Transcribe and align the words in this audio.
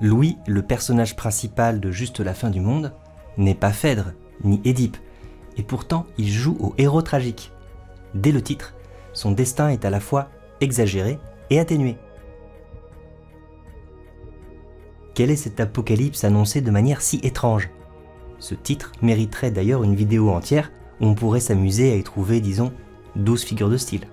Louis, 0.00 0.38
le 0.46 0.62
personnage 0.62 1.16
principal 1.16 1.80
de 1.80 1.90
Juste 1.90 2.20
la 2.20 2.34
fin 2.34 2.50
du 2.50 2.60
monde, 2.60 2.92
n'est 3.36 3.54
pas 3.54 3.72
Phèdre, 3.72 4.12
ni 4.44 4.60
Édipe, 4.64 4.96
et 5.56 5.62
pourtant 5.62 6.06
il 6.18 6.28
joue 6.28 6.56
au 6.60 6.74
héros 6.78 7.02
tragique. 7.02 7.52
Dès 8.14 8.30
le 8.30 8.40
titre, 8.40 8.74
son 9.12 9.32
destin 9.32 9.70
est 9.70 9.84
à 9.84 9.90
la 9.90 10.00
fois 10.00 10.28
exagéré 10.60 11.18
et 11.50 11.58
atténué. 11.58 11.96
Quel 15.14 15.30
est 15.32 15.36
cet 15.36 15.58
apocalypse 15.58 16.22
annoncé 16.22 16.60
de 16.60 16.70
manière 16.70 17.00
si 17.00 17.16
étrange? 17.24 17.70
Ce 18.38 18.54
titre 18.54 18.92
mériterait 19.02 19.50
d'ailleurs 19.50 19.82
une 19.82 19.96
vidéo 19.96 20.30
entière 20.30 20.70
où 21.00 21.06
on 21.06 21.14
pourrait 21.14 21.40
s'amuser 21.40 21.92
à 21.92 21.96
y 21.96 22.04
trouver, 22.04 22.40
disons, 22.40 22.72
12 23.16 23.42
figures 23.42 23.70
de 23.70 23.76
style. 23.76 24.06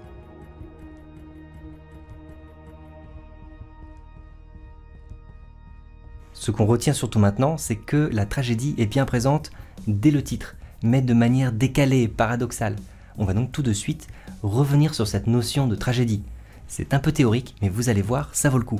Ce 6.45 6.51
qu'on 6.51 6.67
retient 6.67 6.93
surtout 6.93 7.17
maintenant, 7.17 7.57
c'est 7.57 7.75
que 7.75 8.07
la 8.13 8.27
tragédie 8.27 8.75
est 8.77 8.85
bien 8.85 9.05
présente 9.05 9.49
dès 9.87 10.11
le 10.11 10.23
titre, 10.23 10.55
mais 10.83 11.01
de 11.01 11.15
manière 11.15 11.51
décalée 11.51 12.03
et 12.03 12.07
paradoxale. 12.07 12.75
On 13.17 13.25
va 13.25 13.33
donc 13.33 13.51
tout 13.51 13.63
de 13.63 13.73
suite 13.73 14.05
revenir 14.43 14.93
sur 14.93 15.07
cette 15.07 15.25
notion 15.25 15.65
de 15.65 15.75
tragédie. 15.75 16.21
C'est 16.67 16.93
un 16.93 16.99
peu 16.99 17.11
théorique, 17.11 17.55
mais 17.63 17.69
vous 17.69 17.89
allez 17.89 18.03
voir, 18.03 18.29
ça 18.33 18.51
vaut 18.51 18.59
le 18.59 18.63
coup. 18.63 18.79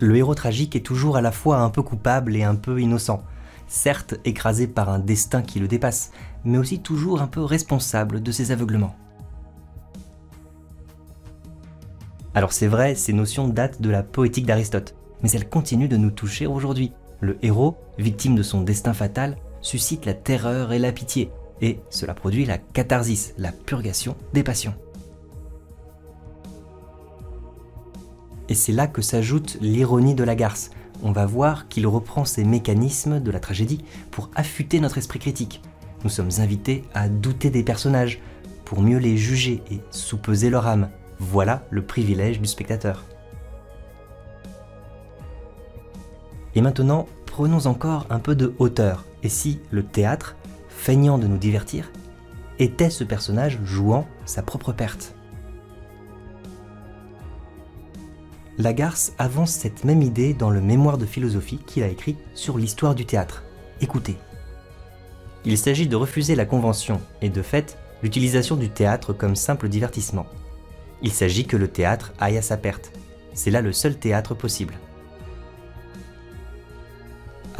Le 0.00 0.16
héros 0.16 0.34
tragique 0.34 0.74
est 0.74 0.84
toujours 0.84 1.16
à 1.16 1.20
la 1.20 1.30
fois 1.30 1.58
un 1.58 1.70
peu 1.70 1.82
coupable 1.82 2.34
et 2.34 2.42
un 2.42 2.56
peu 2.56 2.80
innocent, 2.80 3.22
certes 3.68 4.16
écrasé 4.24 4.66
par 4.66 4.88
un 4.88 4.98
destin 4.98 5.42
qui 5.42 5.60
le 5.60 5.68
dépasse, 5.68 6.10
mais 6.44 6.58
aussi 6.58 6.80
toujours 6.80 7.22
un 7.22 7.28
peu 7.28 7.44
responsable 7.44 8.20
de 8.20 8.32
ses 8.32 8.50
aveuglements. 8.50 8.96
Alors 12.34 12.52
c'est 12.52 12.66
vrai, 12.66 12.96
ces 12.96 13.12
notions 13.12 13.46
datent 13.46 13.80
de 13.80 13.90
la 13.90 14.02
poétique 14.02 14.46
d'Aristote, 14.46 14.96
mais 15.22 15.30
elles 15.30 15.48
continuent 15.48 15.88
de 15.88 15.96
nous 15.96 16.10
toucher 16.10 16.46
aujourd'hui. 16.46 16.92
Le 17.20 17.38
héros, 17.42 17.76
victime 17.98 18.34
de 18.34 18.42
son 18.42 18.62
destin 18.62 18.92
fatal, 18.92 19.36
suscite 19.60 20.06
la 20.06 20.14
terreur 20.14 20.72
et 20.72 20.78
la 20.78 20.92
pitié, 20.92 21.30
et 21.60 21.78
cela 21.90 22.14
produit 22.14 22.44
la 22.44 22.58
catharsis, 22.58 23.34
la 23.38 23.52
purgation 23.52 24.16
des 24.32 24.42
passions. 24.42 24.74
Et 28.48 28.54
c'est 28.54 28.72
là 28.72 28.86
que 28.86 29.02
s'ajoute 29.02 29.56
l'ironie 29.60 30.14
de 30.14 30.24
la 30.24 30.34
garce. 30.34 30.70
On 31.02 31.12
va 31.12 31.26
voir 31.26 31.68
qu'il 31.68 31.86
reprend 31.86 32.24
ces 32.24 32.44
mécanismes 32.44 33.20
de 33.20 33.30
la 33.30 33.40
tragédie 33.40 33.84
pour 34.10 34.30
affûter 34.34 34.80
notre 34.80 34.98
esprit 34.98 35.20
critique. 35.20 35.62
Nous 36.04 36.10
sommes 36.10 36.30
invités 36.38 36.84
à 36.94 37.08
douter 37.08 37.50
des 37.50 37.62
personnages, 37.62 38.20
pour 38.64 38.80
mieux 38.80 38.98
les 38.98 39.16
juger 39.16 39.62
et 39.70 39.80
soupeser 39.90 40.50
leur 40.50 40.66
âme. 40.66 40.88
Voilà 41.18 41.64
le 41.70 41.84
privilège 41.84 42.40
du 42.40 42.48
spectateur. 42.48 43.04
Et 46.54 46.60
maintenant, 46.60 47.06
prenons 47.26 47.66
encore 47.66 48.06
un 48.10 48.18
peu 48.18 48.34
de 48.34 48.54
hauteur. 48.58 49.04
Et 49.22 49.28
si 49.28 49.60
le 49.70 49.82
théâtre, 49.82 50.36
feignant 50.68 51.18
de 51.18 51.26
nous 51.26 51.38
divertir, 51.38 51.90
était 52.58 52.90
ce 52.90 53.04
personnage 53.04 53.58
jouant 53.64 54.06
sa 54.26 54.42
propre 54.42 54.72
perte? 54.72 55.14
Lagarce 58.58 59.12
avance 59.18 59.50
cette 59.50 59.84
même 59.84 60.02
idée 60.02 60.34
dans 60.34 60.50
le 60.50 60.60
mémoire 60.60 60.98
de 60.98 61.06
philosophie 61.06 61.58
qu'il 61.58 61.82
a 61.82 61.88
écrit 61.88 62.16
sur 62.34 62.58
l'histoire 62.58 62.94
du 62.94 63.06
théâtre. 63.06 63.42
Écoutez. 63.80 64.16
Il 65.44 65.56
s'agit 65.56 65.88
de 65.88 65.96
refuser 65.96 66.34
la 66.34 66.44
convention 66.44 67.00
et 67.22 67.30
de 67.30 67.42
fait 67.42 67.78
l'utilisation 68.02 68.56
du 68.56 68.68
théâtre 68.68 69.12
comme 69.12 69.36
simple 69.36 69.68
divertissement. 69.68 70.26
Il 71.00 71.10
s'agit 71.10 71.46
que 71.46 71.56
le 71.56 71.66
théâtre 71.66 72.12
aille 72.20 72.38
à 72.38 72.42
sa 72.42 72.56
perte. 72.56 72.92
C'est 73.34 73.50
là 73.50 73.62
le 73.62 73.72
seul 73.72 73.96
théâtre 73.96 74.34
possible. 74.34 74.74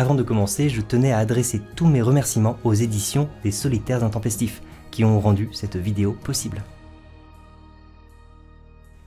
Avant 0.03 0.17
de 0.17 0.25
commencer, 0.25 0.69
je 0.69 0.81
tenais 0.81 1.13
à 1.13 1.19
adresser 1.19 1.63
tous 1.77 1.87
mes 1.87 2.03
remerciements 2.03 2.59
aux 2.65 2.75
éditions 2.75 3.29
des 3.45 3.53
Solitaires 3.53 4.03
Intempestifs 4.03 4.61
qui 4.91 5.05
ont 5.05 5.21
rendu 5.21 5.49
cette 5.53 5.77
vidéo 5.77 6.11
possible. 6.25 6.65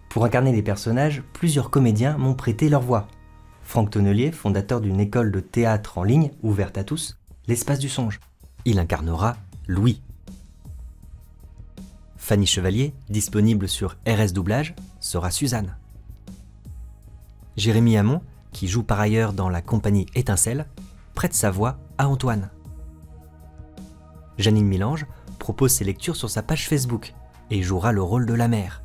Pour 0.08 0.24
incarner 0.24 0.54
les 0.54 0.62
personnages, 0.62 1.22
plusieurs 1.34 1.70
comédiens 1.70 2.16
m'ont 2.18 2.34
prêté 2.34 2.70
leur 2.70 2.80
voix. 2.80 3.10
Franck 3.62 3.90
Tonnelier, 3.90 4.32
fondateur 4.32 4.80
d'une 4.80 5.02
école 5.02 5.34
de 5.34 5.42
théâtre 5.42 5.98
en 5.98 6.04
ligne 6.04 6.32
ouverte 6.44 6.78
à 6.78 6.86
tous, 6.86 7.18
l'Espace 7.50 7.80
du 7.80 7.90
Songe. 7.90 8.22
Il 8.64 8.80
incarnera 8.80 9.36
Louis. 9.68 10.02
Fanny 12.16 12.46
Chevalier, 12.46 12.94
disponible 13.10 13.68
sur 13.68 13.98
RS 14.08 14.32
Doublage, 14.32 14.76
sera 15.02 15.30
Suzanne. 15.30 15.76
Jérémy 17.58 17.98
Hamon, 17.98 18.22
qui 18.54 18.70
joue 18.70 18.84
par 18.84 19.02
ailleurs 19.02 19.34
dans 19.34 19.50
la 19.50 19.62
compagnie 19.62 20.06
Étincelle, 20.16 20.68
prête 21.16 21.34
sa 21.34 21.50
voix 21.50 21.78
à 21.98 22.08
Antoine. 22.08 22.52
Janine 24.38 24.68
Milange 24.68 25.06
propose 25.40 25.72
ses 25.72 25.86
lectures 25.86 26.16
sur 26.16 26.30
sa 26.30 26.44
page 26.44 26.68
Facebook 26.68 27.14
et 27.50 27.64
jouera 27.64 27.92
le 27.92 28.02
rôle 28.02 28.26
de 28.26 28.34
la 28.34 28.48
mère. 28.48 28.84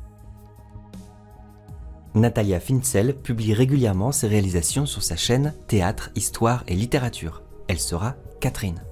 Natalia 2.13 2.59
Finzel 2.59 3.15
publie 3.15 3.53
régulièrement 3.53 4.11
ses 4.11 4.27
réalisations 4.27 4.85
sur 4.85 5.03
sa 5.03 5.15
chaîne 5.15 5.53
Théâtre, 5.67 6.09
Histoire 6.15 6.63
et 6.67 6.75
Littérature. 6.75 7.41
Elle 7.67 7.79
sera 7.79 8.15
Catherine. 8.39 8.83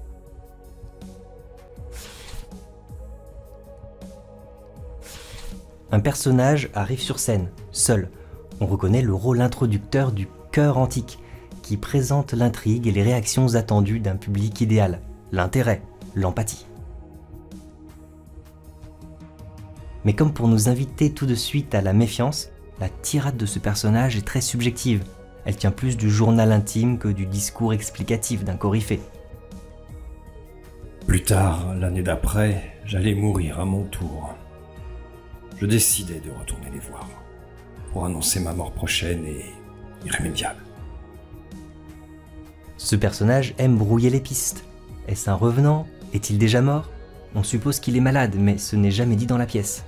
Un 5.91 5.99
personnage 5.99 6.69
arrive 6.73 7.01
sur 7.01 7.19
scène, 7.19 7.49
seul. 7.71 8.09
On 8.61 8.67
reconnaît 8.67 9.01
le 9.01 9.13
rôle 9.13 9.41
introducteur 9.41 10.11
du 10.11 10.27
cœur 10.51 10.77
antique, 10.77 11.19
qui 11.69 11.77
présente 11.77 12.33
l'intrigue 12.33 12.87
et 12.87 12.91
les 12.91 13.03
réactions 13.03 13.53
attendues 13.53 13.99
d'un 13.99 14.15
public 14.15 14.59
idéal, 14.59 15.01
l'intérêt, 15.31 15.83
l'empathie. 16.15 16.65
Mais 20.03 20.13
comme 20.13 20.33
pour 20.33 20.47
nous 20.47 20.67
inviter 20.67 21.11
tout 21.11 21.27
de 21.27 21.35
suite 21.35 21.75
à 21.75 21.81
la 21.81 21.93
méfiance, 21.93 22.49
la 22.79 22.89
tirade 22.89 23.37
de 23.37 23.45
ce 23.45 23.59
personnage 23.59 24.17
est 24.17 24.25
très 24.25 24.41
subjective. 24.41 25.03
Elle 25.45 25.57
tient 25.57 25.69
plus 25.69 25.95
du 25.95 26.09
journal 26.09 26.51
intime 26.51 26.97
que 26.97 27.07
du 27.07 27.27
discours 27.27 27.71
explicatif 27.71 28.43
d'un 28.43 28.57
coryphée. 28.57 29.01
Plus 31.05 31.21
tard, 31.21 31.75
l'année 31.75 32.01
d'après, 32.01 32.79
j'allais 32.83 33.13
mourir 33.13 33.59
à 33.59 33.65
mon 33.65 33.83
tour. 33.83 34.33
Je 35.59 35.67
décidai 35.67 36.19
de 36.19 36.31
retourner 36.31 36.71
les 36.73 36.79
voir 36.79 37.07
pour 37.93 38.05
annoncer 38.05 38.39
ma 38.39 38.53
mort 38.53 38.71
prochaine 38.71 39.23
et 39.27 39.45
irrémédiable. 40.03 40.63
Ce 42.79 42.95
personnage 42.95 43.55
aime 43.57 43.77
brouiller 43.77 44.09
les 44.09 44.21
pistes. 44.21 44.63
Est-ce 45.09 45.29
un 45.29 45.33
revenant? 45.33 45.85
Est-il 46.13 46.37
déjà 46.37 46.61
mort? 46.61 46.89
On 47.35 47.43
suppose 47.43 47.81
qu'il 47.81 47.97
est 47.97 48.01
malade, 48.01 48.35
mais 48.39 48.57
ce 48.57 48.77
n'est 48.77 48.89
jamais 48.89 49.17
dit 49.17 49.25
dans 49.25 49.37
la 49.37 49.45
pièce. 49.45 49.83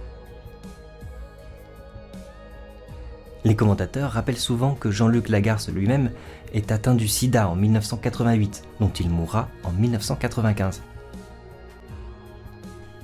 Les 3.46 3.56
commentateurs 3.56 4.12
rappellent 4.12 4.36
souvent 4.38 4.76
que 4.76 4.92
Jean-Luc 4.92 5.30
Lagarce 5.30 5.70
lui-même 5.70 6.12
est 6.54 6.74
atteint 6.74 6.94
du 6.94 7.08
sida 7.08 7.48
en 7.48 7.56
1988, 7.56 8.64
dont 8.82 8.92
il 9.00 9.10
mourra 9.10 9.48
en 9.64 9.72
1995. 9.72 10.82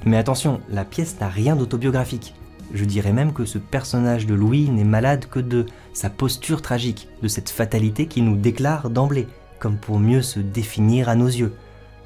Mais 0.05 0.17
attention, 0.17 0.59
la 0.69 0.83
pièce 0.83 1.15
n'a 1.21 1.29
rien 1.29 1.55
d'autobiographique. 1.55 2.35
Je 2.73 2.83
dirais 2.83 3.13
même 3.13 3.31
que 3.31 3.45
ce 3.45 3.57
personnage 3.57 4.25
de 4.25 4.35
Louis 4.35 4.69
n'est 4.69 4.83
malade 4.83 5.27
que 5.27 5.39
de 5.39 5.65
sa 5.93 6.09
posture 6.09 6.61
tragique, 6.61 7.07
de 7.23 7.29
cette 7.29 7.49
fatalité 7.49 8.07
qui 8.07 8.21
nous 8.21 8.35
déclare 8.35 8.89
d'emblée, 8.89 9.29
comme 9.59 9.77
pour 9.77 9.99
mieux 9.99 10.21
se 10.21 10.39
définir 10.39 11.09
à 11.09 11.15
nos 11.15 11.27
yeux. 11.27 11.53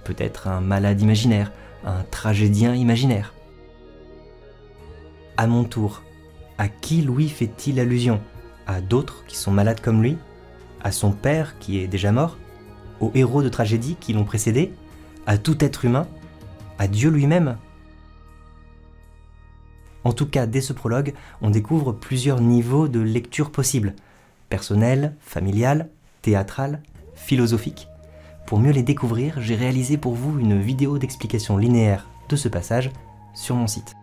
Peut-être 0.03 0.47
un 0.47 0.61
malade 0.61 1.01
imaginaire, 1.01 1.51
un 1.85 2.03
tragédien 2.03 2.75
imaginaire. 2.75 3.33
À 5.37 5.47
mon 5.47 5.63
tour, 5.63 6.03
à 6.57 6.67
qui 6.67 7.01
Louis 7.01 7.29
fait-il 7.29 7.79
allusion? 7.79 8.21
À 8.67 8.81
d'autres 8.81 9.25
qui 9.25 9.35
sont 9.35 9.51
malades 9.51 9.81
comme 9.81 10.01
lui? 10.01 10.17
À 10.83 10.91
son 10.91 11.11
père 11.11 11.57
qui 11.59 11.79
est 11.79 11.87
déjà 11.87 12.11
mort? 12.11 12.37
Aux 12.99 13.11
héros 13.15 13.41
de 13.41 13.49
tragédie 13.49 13.95
qui 13.99 14.13
l'ont 14.13 14.25
précédé? 14.25 14.73
À 15.25 15.37
tout 15.37 15.63
être 15.63 15.85
humain? 15.85 16.07
À 16.77 16.87
Dieu 16.87 17.09
lui-même? 17.09 17.57
En 20.03 20.13
tout 20.13 20.25
cas, 20.25 20.47
dès 20.47 20.61
ce 20.61 20.73
prologue, 20.73 21.13
on 21.41 21.51
découvre 21.51 21.91
plusieurs 21.91 22.41
niveaux 22.41 22.87
de 22.87 22.99
lecture 22.99 23.51
possibles. 23.51 23.95
Personnel, 24.49 25.15
familial, 25.19 25.89
théâtral, 26.21 26.81
philosophique. 27.21 27.87
Pour 28.45 28.59
mieux 28.59 28.71
les 28.71 28.83
découvrir, 28.83 29.39
j'ai 29.39 29.55
réalisé 29.55 29.97
pour 29.97 30.13
vous 30.15 30.39
une 30.39 30.59
vidéo 30.59 30.97
d'explication 30.97 31.57
linéaire 31.57 32.07
de 32.27 32.35
ce 32.35 32.49
passage 32.49 32.91
sur 33.33 33.55
mon 33.55 33.67
site. 33.67 33.95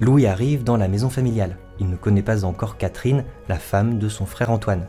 Louis 0.00 0.26
arrive 0.26 0.64
dans 0.64 0.76
la 0.76 0.88
maison 0.88 1.08
familiale. 1.08 1.56
Il 1.78 1.88
ne 1.88 1.96
connaît 1.96 2.22
pas 2.22 2.44
encore 2.44 2.76
Catherine, 2.76 3.24
la 3.48 3.58
femme 3.58 3.98
de 3.98 4.08
son 4.08 4.26
frère 4.26 4.50
Antoine. 4.50 4.86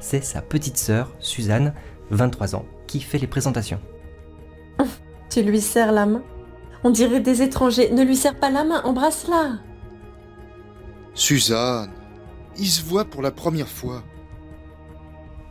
C'est 0.00 0.24
sa 0.24 0.42
petite 0.42 0.76
sœur, 0.76 1.12
Suzanne, 1.20 1.74
23 2.10 2.56
ans, 2.56 2.66
qui 2.86 3.00
fait 3.00 3.18
les 3.18 3.26
présentations. 3.26 3.80
Tu 5.30 5.42
lui 5.42 5.60
serres 5.60 5.92
la 5.92 6.04
main? 6.04 6.22
On 6.84 6.90
dirait 6.90 7.20
des 7.20 7.42
étrangers. 7.42 7.90
Ne 7.90 8.02
lui 8.02 8.16
serre 8.16 8.38
pas 8.38 8.50
la 8.50 8.64
main, 8.64 8.82
embrasse-la. 8.82 9.58
Suzanne, 11.14 11.90
ils 12.58 12.68
se 12.68 12.82
voient 12.82 13.04
pour 13.04 13.22
la 13.22 13.30
première 13.30 13.68
fois. 13.68 14.02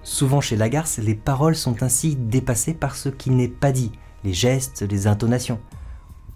Souvent 0.04 0.42
chez 0.42 0.56
Lagarce, 0.56 0.98
les 0.98 1.16
paroles 1.16 1.56
sont 1.56 1.84
ainsi 1.84 2.16
dépassées 2.16 2.74
par 2.74 2.96
ce 2.96 3.10
qui 3.10 3.30
n'est 3.30 3.48
pas 3.48 3.72
dit, 3.72 3.92
les 4.24 4.34
gestes, 4.34 4.82
les 4.82 5.08
intonations. 5.08 5.60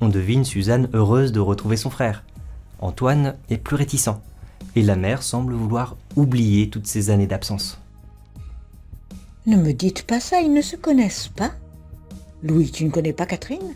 On 0.01 0.09
devine 0.09 0.45
Suzanne 0.45 0.89
heureuse 0.93 1.31
de 1.31 1.39
retrouver 1.39 1.77
son 1.77 1.89
frère. 1.89 2.23
Antoine 2.79 3.35
est 3.49 3.57
plus 3.57 3.75
réticent, 3.75 4.19
et 4.75 4.83
la 4.83 4.95
mère 4.95 5.23
semble 5.23 5.53
vouloir 5.53 5.97
oublier 6.15 6.69
toutes 6.69 6.87
ces 6.87 7.09
années 7.09 7.27
d'absence. 7.27 7.79
Ne 9.47 9.57
me 9.57 9.73
dites 9.73 10.03
pas 10.03 10.19
ça, 10.19 10.41
ils 10.41 10.53
ne 10.53 10.61
se 10.61 10.75
connaissent 10.75 11.29
pas. 11.29 11.51
Louis, 12.43 12.71
tu 12.71 12.85
ne 12.85 12.91
connais 12.91 13.13
pas 13.13 13.25
Catherine? 13.25 13.75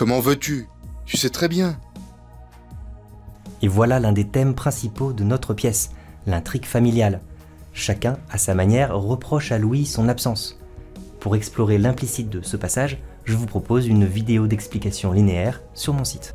Comment 0.00 0.20
veux-tu? 0.20 0.66
Tu 1.04 1.18
sais 1.18 1.28
très 1.28 1.46
bien. 1.46 1.78
Et 3.60 3.68
voilà 3.68 4.00
l'un 4.00 4.12
des 4.12 4.26
thèmes 4.26 4.54
principaux 4.54 5.12
de 5.12 5.24
notre 5.24 5.52
pièce, 5.52 5.90
l'intrigue 6.26 6.64
familiale. 6.64 7.20
Chacun, 7.74 8.16
à 8.30 8.38
sa 8.38 8.54
manière, 8.54 8.98
reproche 8.98 9.52
à 9.52 9.58
Louis 9.58 9.84
son 9.84 10.08
absence. 10.08 10.58
Pour 11.18 11.36
explorer 11.36 11.76
l'implicite 11.76 12.30
de 12.30 12.40
ce 12.40 12.56
passage, 12.56 13.02
je 13.26 13.36
vous 13.36 13.44
propose 13.44 13.88
une 13.88 14.06
vidéo 14.06 14.46
d'explication 14.46 15.12
linéaire 15.12 15.60
sur 15.74 15.92
mon 15.92 16.04
site. 16.04 16.34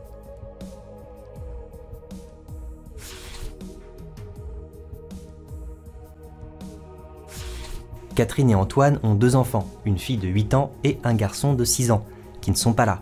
Catherine 8.13 8.51
et 8.51 8.55
Antoine 8.55 8.99
ont 9.01 9.15
deux 9.15 9.35
enfants, 9.35 9.67
une 9.85 9.97
fille 9.97 10.17
de 10.17 10.27
8 10.27 10.53
ans 10.53 10.71
et 10.83 10.99
un 11.03 11.15
garçon 11.15 11.55
de 11.55 11.65
6 11.65 11.89
ans, 11.89 12.05
qui 12.41 12.51
ne 12.51 12.55
sont 12.55 12.73
pas 12.73 12.85
là. 12.85 13.01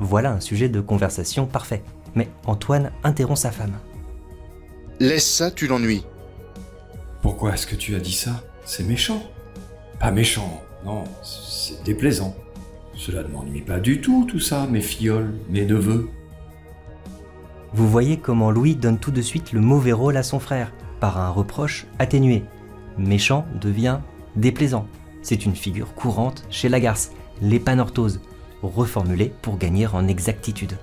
Voilà 0.00 0.32
un 0.32 0.40
sujet 0.40 0.70
de 0.70 0.80
conversation 0.80 1.46
parfait. 1.46 1.82
Mais 2.14 2.28
Antoine 2.46 2.90
interrompt 3.04 3.38
sa 3.38 3.50
femme. 3.50 3.74
Laisse 4.98 5.30
ça, 5.30 5.50
tu 5.50 5.66
l'ennuies. 5.66 6.04
Pourquoi 7.22 7.52
est-ce 7.52 7.66
que 7.66 7.76
tu 7.76 7.94
as 7.94 8.00
dit 8.00 8.14
ça? 8.14 8.42
C'est 8.64 8.82
méchant. 8.82 9.22
Pas 10.00 10.10
méchant, 10.10 10.62
non, 10.86 11.04
c'est 11.22 11.82
déplaisant. 11.84 12.34
Cela 12.96 13.22
ne 13.22 13.28
m'ennuie 13.28 13.60
pas 13.60 13.78
du 13.78 14.00
tout, 14.00 14.26
tout 14.26 14.40
ça, 14.40 14.66
mes 14.66 14.80
fillioles, 14.80 15.34
mes 15.50 15.66
neveux. 15.66 16.08
Vous 17.74 17.88
voyez 17.88 18.16
comment 18.16 18.50
Louis 18.50 18.74
donne 18.74 18.98
tout 18.98 19.10
de 19.10 19.20
suite 19.20 19.52
le 19.52 19.60
mauvais 19.60 19.92
rôle 19.92 20.16
à 20.16 20.22
son 20.22 20.40
frère, 20.40 20.72
par 20.98 21.18
un 21.18 21.28
reproche 21.28 21.86
atténué. 21.98 22.44
Méchant 22.96 23.44
devient 23.60 23.98
déplaisant. 24.36 24.86
C'est 25.22 25.44
une 25.44 25.54
figure 25.54 25.94
courante 25.94 26.44
chez 26.48 26.70
Lagarce, 26.70 27.12
l'épanorthose, 27.42 28.20
reformulée 28.62 29.32
pour 29.42 29.58
gagner 29.58 29.86
en 29.86 30.08
exactitude. 30.08 30.76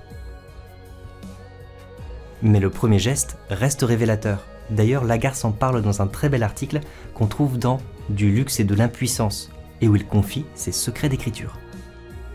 Mais 2.42 2.60
le 2.60 2.70
premier 2.70 3.00
geste 3.00 3.38
reste 3.50 3.82
révélateur. 3.82 4.46
D'ailleurs, 4.70 5.04
Lagarce 5.04 5.46
en 5.46 5.52
parle 5.52 5.82
dans 5.82 6.02
un 6.02 6.08
très 6.08 6.30
bel 6.30 6.44
article 6.44 6.82
qu'on 7.14 7.28
trouve 7.28 7.58
dans 7.58 7.80
Du 8.10 8.32
luxe 8.32 8.60
et 8.60 8.64
de 8.64 8.76
l'impuissance, 8.76 9.50
et 9.82 9.88
où 9.88 9.96
il 9.96 10.06
confie 10.06 10.46
ses 10.56 10.72
secrets 10.72 11.10
d'écriture. 11.10 11.58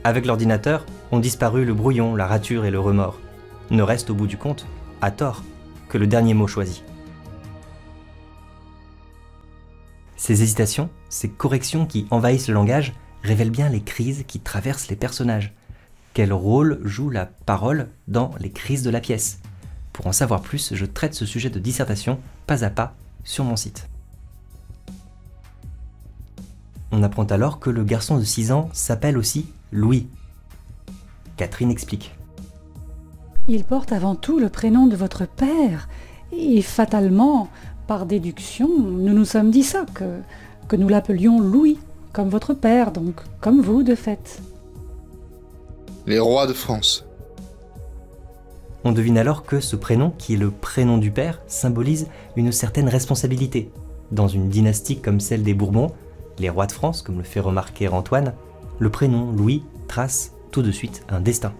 Avec 0.05 0.27
l'ordinateur, 0.27 0.85
ont 1.12 1.21
disparu 1.21 1.65
le 1.65 1.75
brouillon, 1.75 2.17
la 2.17 2.27
rature 2.27 2.65
et 2.65 2.71
le 2.71 2.81
remords. 2.81 3.21
Ne 3.71 3.83
reste 3.83 4.11
au 4.11 4.15
bout 4.15 4.27
du 4.27 4.37
compte, 4.37 4.67
à 5.00 5.11
tort, 5.11 5.43
que 5.89 5.99
le 5.99 6.06
dernier 6.06 6.35
mot 6.35 6.47
choisi. 6.47 6.83
Ces 10.17 10.43
hésitations, 10.43 10.89
ces 11.09 11.29
corrections 11.29 11.87
qui 11.87 12.06
envahissent 12.11 12.49
le 12.49 12.55
langage, 12.55 12.94
révèlent 13.23 13.51
bien 13.51 13.69
les 13.69 13.83
crises 13.83 14.25
qui 14.27 14.41
traversent 14.41 14.89
les 14.89 14.97
personnages. 14.97 15.53
Quel 16.15 16.33
rôle 16.33 16.81
joue 16.85 17.11
la 17.11 17.27
parole 17.27 17.89
dans 18.09 18.33
les 18.39 18.51
crises 18.51 18.83
de 18.83 18.91
la 18.91 19.01
pièce? 19.01 19.39
Pour 19.93 20.07
en 20.07 20.13
savoir 20.13 20.43
plus, 20.43 20.75
je 20.75 20.87
traite 20.87 21.15
ce 21.15 21.27
sujet 21.27 21.51
de 21.51 21.59
dissertation 21.59 22.19
pas 22.47 22.65
à 22.65 22.71
pas 22.71 22.95
sur 23.25 23.45
mon 23.45 23.57
site. 23.57 23.89
On 26.91 27.03
apprend 27.03 27.25
alors 27.25 27.59
que 27.59 27.71
le 27.71 27.85
garçon 27.85 28.19
de 28.19 28.25
6 28.25 28.53
ans 28.53 28.69
s'appelle 28.73 29.17
aussi 29.17 29.47
Louis. 29.71 30.09
Catherine 31.37 31.71
explique. 31.71 32.15
Il 33.49 33.65
porte 33.65 33.93
avant 33.93 34.15
tout 34.15 34.39
le 34.39 34.51
prénom 34.51 34.87
de 34.87 34.97
votre 34.97 35.27
père, 35.27 35.89
et 36.33 36.63
fatalement, 36.63 37.49
par 37.87 38.07
déduction, 38.07 38.69
nous 38.79 39.15
nous 39.15 39.25
sommes 39.25 39.51
dit 39.51 39.65
ça, 39.65 39.85
que, 39.95 40.21
que 40.69 40.77
nous 40.77 40.89
l'appelions 40.89 41.41
Louis, 41.41 41.79
comme 42.12 42.29
votre 42.29 42.55
père, 42.55 42.93
donc 42.93 43.20
comme 43.41 43.61
vous 43.61 43.82
de 43.82 43.94
fait. 43.94 44.41
Les 46.06 46.19
rois 46.19 46.47
de 46.47 46.53
France. 46.53 47.06
On 48.85 48.93
devine 48.93 49.17
alors 49.17 49.44
que 49.44 49.61
ce 49.61 49.76
prénom, 49.76 50.11
qui 50.19 50.35
est 50.35 50.38
le 50.38 50.50
prénom 50.50 50.99
du 50.99 51.11
père, 51.12 51.41
symbolise 51.47 52.09
une 52.37 52.50
certaine 52.50 52.88
responsabilité. 52.88 53.70
Dans 54.11 54.29
une 54.29 54.49
dynastie 54.49 55.00
comme 55.00 55.20
celle 55.20 55.44
des 55.44 55.55
Bourbons, 55.55 55.93
les 56.38 56.50
rois 56.50 56.67
de 56.67 56.73
France, 56.73 57.03
comme 57.03 57.19
le 57.19 57.25
fait 57.25 57.41
remarquer 57.41 57.88
Antoine, 57.88 58.35
le 58.79 58.91
prénom 58.91 59.31
Louis 59.31 59.62
trace 59.87 60.32
tout 60.50 60.62
de 60.62 60.73
suite 60.73 61.05
un 61.08 61.20
destin. 61.20 61.53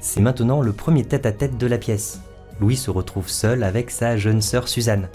C'est 0.00 0.20
maintenant 0.20 0.62
le 0.62 0.72
premier 0.72 1.04
tête-à-tête 1.04 1.58
de 1.58 1.66
la 1.66 1.78
pièce. 1.78 2.20
Louis 2.60 2.76
se 2.76 2.90
retrouve 2.90 3.28
seul 3.28 3.62
avec 3.62 3.90
sa 3.90 4.16
jeune 4.16 4.42
sœur 4.42 4.68
Suzanne. 4.68 5.08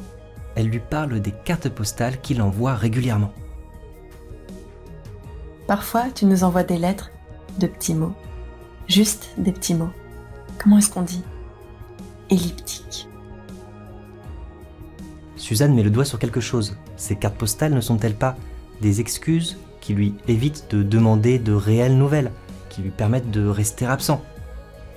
Elle 0.55 0.67
lui 0.67 0.79
parle 0.79 1.19
des 1.19 1.33
cartes 1.43 1.69
postales 1.69 2.21
qu'il 2.21 2.41
envoie 2.41 2.75
régulièrement. 2.75 3.33
Parfois, 5.67 6.05
tu 6.13 6.25
nous 6.25 6.43
envoies 6.43 6.63
des 6.63 6.77
lettres, 6.77 7.11
de 7.59 7.67
petits 7.67 7.95
mots. 7.95 8.13
Juste 8.87 9.29
des 9.37 9.51
petits 9.51 9.75
mots. 9.75 9.91
Comment 10.57 10.77
est-ce 10.77 10.89
qu'on 10.89 11.01
dit? 11.01 11.23
Elliptique. 12.29 13.07
Suzanne 15.35 15.73
met 15.73 15.83
le 15.83 15.89
doigt 15.89 16.05
sur 16.05 16.19
quelque 16.19 16.39
chose. 16.39 16.77
Ces 16.95 17.15
cartes 17.15 17.35
postales 17.35 17.73
ne 17.73 17.81
sont-elles 17.81 18.15
pas 18.15 18.37
des 18.81 19.01
excuses 19.01 19.57
qui 19.81 19.93
lui 19.93 20.15
évitent 20.27 20.67
de 20.69 20.83
demander 20.83 21.39
de 21.39 21.53
réelles 21.53 21.97
nouvelles, 21.97 22.31
qui 22.69 22.81
lui 22.81 22.91
permettent 22.91 23.31
de 23.31 23.45
rester 23.45 23.85
absent? 23.85 24.23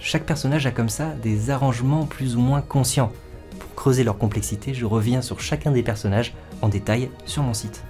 Chaque 0.07 0.25
personnage 0.25 0.67
a 0.67 0.71
comme 0.71 0.89
ça 0.89 1.15
des 1.21 1.51
arrangements 1.51 2.07
plus 2.07 2.37
ou 2.37 2.41
moins 2.41 2.61
conscients. 2.61 3.11
Pour 3.59 3.75
creuser 3.75 4.05
leur 4.05 4.19
complexité, 4.19 4.73
je 4.73 4.87
reviens 4.87 5.21
sur 5.21 5.41
chacun 5.41 5.73
des 5.73 5.83
personnages 5.83 6.33
en 6.63 6.69
détail 6.69 7.11
sur 7.25 7.43
mon 7.43 7.55
site. 7.55 7.83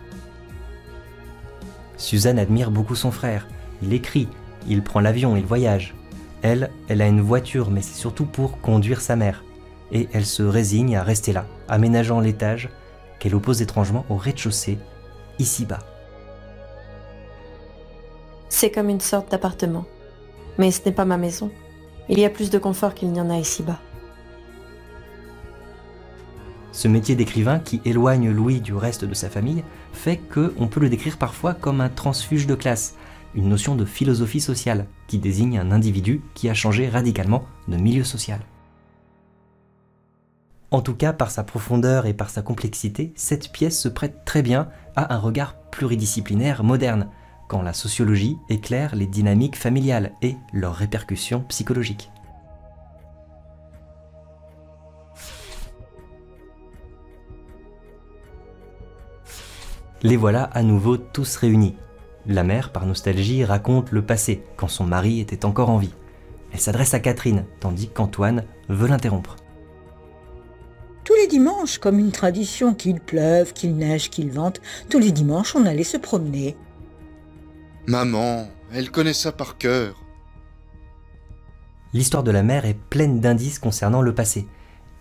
Suzanne 1.99 2.39
admire 2.39 2.71
beaucoup 2.71 2.95
son 2.95 3.11
frère. 3.11 3.47
Il 3.83 3.93
écrit, 3.93 4.31
il 4.67 4.83
prend 4.83 5.01
l'avion, 5.01 5.37
il 5.37 5.45
voyage. 5.45 5.95
Elle, 6.41 6.71
elle 6.89 7.03
a 7.03 7.07
une 7.07 7.21
voiture, 7.21 7.71
mais 7.71 7.83
c'est 7.83 8.01
surtout 8.01 8.25
pour 8.25 8.63
conduire 8.63 9.03
sa 9.03 9.15
mère. 9.15 9.45
Et 9.93 10.09
elle 10.15 10.25
se 10.25 10.43
résigne 10.43 10.97
à 10.97 11.03
rester 11.03 11.35
là, 11.35 11.45
aménageant 11.69 12.21
l'étage 12.21 12.71
qu'elle 13.19 13.35
oppose 13.35 13.61
étrangement 13.61 14.07
au 14.09 14.17
rez-de-chaussée, 14.17 14.79
ici-bas. 15.39 15.81
C'est 18.49 18.71
comme 18.71 18.89
une 18.89 19.03
sorte 19.03 19.31
d'appartement. 19.31 19.85
Mais 20.57 20.71
ce 20.71 20.81
n'est 20.87 20.93
pas 20.93 21.05
ma 21.05 21.19
maison. 21.19 21.51
Il 22.09 22.19
y 22.19 22.25
a 22.25 22.31
plus 22.31 22.51
de 22.51 22.59
confort 22.59 22.95
qu'il 22.95 23.11
n'y 23.11 23.21
en 23.21 23.31
a 23.31 23.39
ici-bas. 23.39 23.81
Ce 26.73 26.89
métier 26.89 27.17
d'écrivain 27.17 27.59
qui 27.59 27.81
éloigne 27.85 28.31
Louis 28.31 28.61
du 28.61 28.75
reste 28.75 29.05
de 29.05 29.15
sa 29.15 29.31
famille 29.31 29.65
fait 29.93 30.19
qu'on 30.19 30.69
peut 30.69 30.81
le 30.81 30.91
décrire 30.91 31.17
parfois 31.17 31.55
comme 31.55 31.81
un 31.81 31.89
transfuge 31.89 32.47
de 32.47 32.55
classe, 32.55 32.97
une 33.35 33.49
notion 33.49 33.75
de 33.75 33.85
philosophie 33.85 34.41
sociale 34.41 34.87
qui 35.09 35.19
désigne 35.19 35.59
un 35.59 35.73
individu 35.73 36.23
qui 36.35 36.49
a 36.49 36.55
changé 36.55 36.89
radicalement 36.89 37.45
de 37.67 37.77
milieu 37.77 38.05
social. 38.05 38.41
En 40.71 40.83
tout 40.83 40.95
cas, 40.95 41.13
par 41.13 41.31
sa 41.31 41.45
profondeur 41.45 42.07
et 42.07 42.13
par 42.13 42.29
sa 42.29 42.43
complexité, 42.43 43.13
cette 43.17 43.53
pièce 43.53 43.81
se 43.81 43.89
prête 43.89 44.25
très 44.25 44.43
bien 44.43 44.69
à 44.97 45.15
un 45.15 45.19
regard 45.19 45.57
pluridisciplinaire 45.71 46.63
moderne, 46.63 47.09
quand 47.49 47.63
la 47.63 47.73
sociologie 47.73 48.39
éclaire 48.49 48.95
les 48.95 49.07
dynamiques 49.07 49.57
familiales 49.57 50.13
et 50.23 50.37
leurs 50.53 50.75
répercussions 50.75 51.45
psychologiques. 51.49 52.11
Les 60.03 60.17
voilà 60.17 60.45
à 60.45 60.63
nouveau 60.63 60.97
tous 60.99 61.37
réunis. 61.37 61.75
La 62.27 62.45
mère, 62.45 62.71
par 62.71 62.87
nostalgie, 62.87 63.45
raconte 63.45 63.93
le 63.93 64.03
passé, 64.03 64.45
quand 64.57 64.69
son 64.69 64.85
mari 64.85 65.21
était 65.21 65.45
encore 65.45 65.71
en 65.71 65.79
vie. 65.79 65.95
Elle 66.53 66.61
s'adresse 66.61 66.95
à 66.95 67.01
Catherine, 67.01 67.45
tandis 67.61 67.89
qu'Antoine 67.89 68.45
veut 68.69 68.89
l'interrompre. 68.89 69.37
Tous 71.05 71.15
les 71.15 71.29
dimanches, 71.29 71.79
comme 71.79 71.99
une 71.99 72.13
tradition, 72.13 72.75
qu'il 72.75 73.01
pleuve, 73.01 73.53
qu'il 73.53 73.77
neige, 73.77 74.11
qu'il 74.11 74.31
vente, 74.31 74.61
tous 74.91 74.99
les 74.99 75.13
dimanches 75.13 75.55
on 75.55 75.65
allait 75.65 75.85
se 75.85 75.97
promener. 75.97 76.57
Maman, 77.87 78.49
elle 78.73 78.91
connaît 78.91 79.13
ça 79.13 79.31
par 79.31 79.59
cœur. 79.59 79.95
L'histoire 81.93 82.25
de 82.25 82.33
la 82.33 82.43
mère 82.43 82.67
est 82.67 82.75
pleine 82.75 83.21
d'indices 83.21 83.61
concernant 83.61 84.03
le 84.03 84.15
passé. 84.15 84.47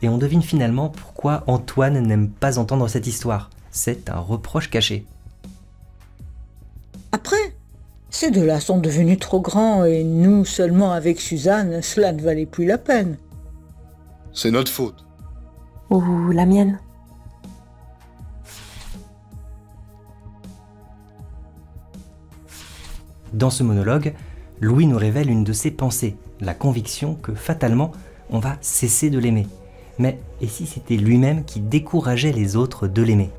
Et 0.02 0.10
on 0.10 0.20
devine 0.20 0.44
finalement 0.44 0.90
pourquoi 0.90 1.44
Antoine 1.48 2.00
n'aime 2.00 2.30
pas 2.30 2.60
entendre 2.60 2.88
cette 2.88 3.08
histoire. 3.08 3.50
c'est 3.72 4.10
un 4.10 4.20
reproche 4.20 4.70
caché. 4.70 5.06
Après, 7.12 7.56
ces 8.10 8.32
deux-là 8.32 8.60
sont 8.60 8.78
devenus 8.78 9.20
trop 9.20 9.42
grands 9.42 9.84
et 9.84 10.04
nous 10.04 10.46
seulement 10.46 10.94
avec 10.94 11.20
Suzanne, 11.20 11.82
cela 11.82 12.14
ne 12.14 12.22
valait 12.22 12.46
plus 12.46 12.66
la 12.66 12.78
peine. 12.78 13.18
C'est 14.32 14.52
notre 14.52 14.72
faute. 14.72 15.06
Ou 15.90 16.32
la 16.32 16.46
mienne. 16.46 16.80
Dans 23.36 23.50
ce 23.50 23.64
monologue, 23.64 24.14
Louis 24.62 24.88
nous 24.88 24.98
révèle 24.98 25.30
une 25.30 25.44
de 25.44 25.52
ses 25.52 25.70
pensées, 25.70 26.16
la 26.40 26.54
conviction 26.54 27.16
que 27.16 27.34
fatalement, 27.34 27.92
on 28.30 28.40
va 28.40 28.58
cesser 28.62 29.10
de 29.10 29.20
l'aimer. 29.20 29.46
Mais 30.00 30.20
et 30.40 30.48
si 30.48 30.66
c'était 30.66 30.96
lui-même 30.96 31.44
qui 31.44 31.60
décourageait 31.60 32.32
les 32.32 32.56
autres 32.56 32.88
de 32.88 33.02
l'aimer? 33.02 33.32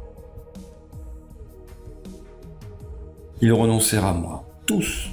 Ils 3.41 3.55
renoncèrent 3.55 4.05
à 4.05 4.13
moi, 4.13 4.47
tous, 4.67 5.09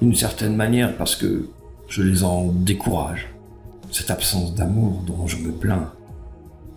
d'une 0.00 0.14
certaine 0.14 0.56
manière, 0.56 0.96
parce 0.96 1.16
que 1.16 1.46
je 1.88 2.02
les 2.02 2.24
en 2.24 2.46
décourage. 2.46 3.28
Cette 3.92 4.10
absence 4.10 4.54
d'amour 4.54 5.02
dont 5.06 5.26
je 5.26 5.36
me 5.36 5.52
plains, 5.52 5.92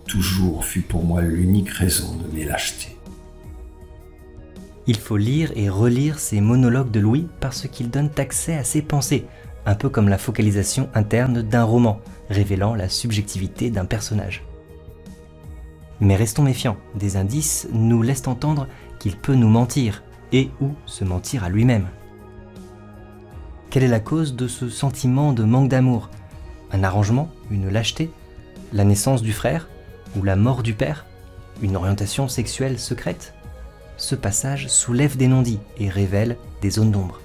toujours 0.06 0.66
fut 0.66 0.82
pour 0.82 1.06
moi 1.06 1.22
l'unique 1.22 1.70
raison 1.70 2.13
de 2.18 2.36
mes 2.36 2.44
lâchetés. 2.44 2.97
Il 4.88 4.98
faut 4.98 5.17
lire 5.17 5.51
et 5.56 5.70
relire 5.70 6.17
ces 6.17 6.39
monologues 6.39 6.91
de 6.91 7.01
Louis 7.01 7.27
parce 7.41 7.67
qu'ils 7.67 7.89
donnent 7.89 8.12
accès 8.17 8.56
à 8.56 8.63
ses 8.63 8.82
pensées, 8.82 9.25
un 9.65 9.75
peu 9.75 9.89
comme 9.89 10.08
la 10.08 10.17
focalisation 10.17 10.89
interne 10.94 11.41
d'un 11.41 11.65
roman, 11.65 12.00
révélant 12.29 12.74
la 12.74 12.88
subjectivité 12.88 13.70
d'un 13.70 13.86
personnage. 13.86 14.44
Mais 16.00 16.15
restons 16.15 16.44
méfiants, 16.44 16.77
des 16.96 17.17
indices 17.17 17.67
nous 17.74 18.01
laissent 18.01 18.27
entendre 18.27 18.67
qu'il 19.00 19.17
peut 19.17 19.36
nous 19.36 19.50
mentir, 19.50 20.03
et 20.32 20.50
ou 20.62 20.72
se 20.86 21.03
mentir 21.03 21.44
à 21.44 21.50
lui-même. 21.50 21.88
Quelle 23.70 23.84
est 23.84 23.89
la 23.89 24.00
cause 24.00 24.36
de 24.36 24.48
ce 24.48 24.70
sentiment 24.70 25.34
de 25.34 25.44
manque 25.44 25.70
d'amour? 25.70 26.10
Un 26.72 26.84
arrangement 26.84 27.29
Une 27.51 27.70
lâcheté? 27.70 28.10
La 28.72 28.86
naissance 28.86 29.22
du 29.22 29.34
frère? 29.34 29.67
Ou 30.17 30.24
la 30.24 30.36
mort 30.36 30.63
du 30.63 30.74
père? 30.74 31.06
Une 31.62 31.75
orientation 31.75 32.27
sexuelle 32.27 32.79
secrète? 32.79 33.34
Ce 33.98 34.13
passage 34.13 34.68
soulève 34.68 35.18
des 35.18 35.27
non-dits 35.27 35.60
et 35.77 35.89
révèle 35.89 36.38
des 36.62 36.70
zones 36.70 36.92
d'ombre. 36.92 37.20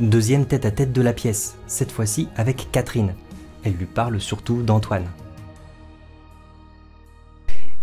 Deuxième 0.00 0.46
tête-à-tête 0.46 0.92
de 0.92 1.00
la 1.00 1.12
pièce, 1.12 1.56
cette 1.68 1.92
fois-ci 1.92 2.28
avec 2.34 2.72
Catherine. 2.72 3.14
Elle 3.62 3.74
lui 3.74 3.86
parle 3.86 4.20
surtout 4.20 4.62
d'Antoine. 4.62 5.06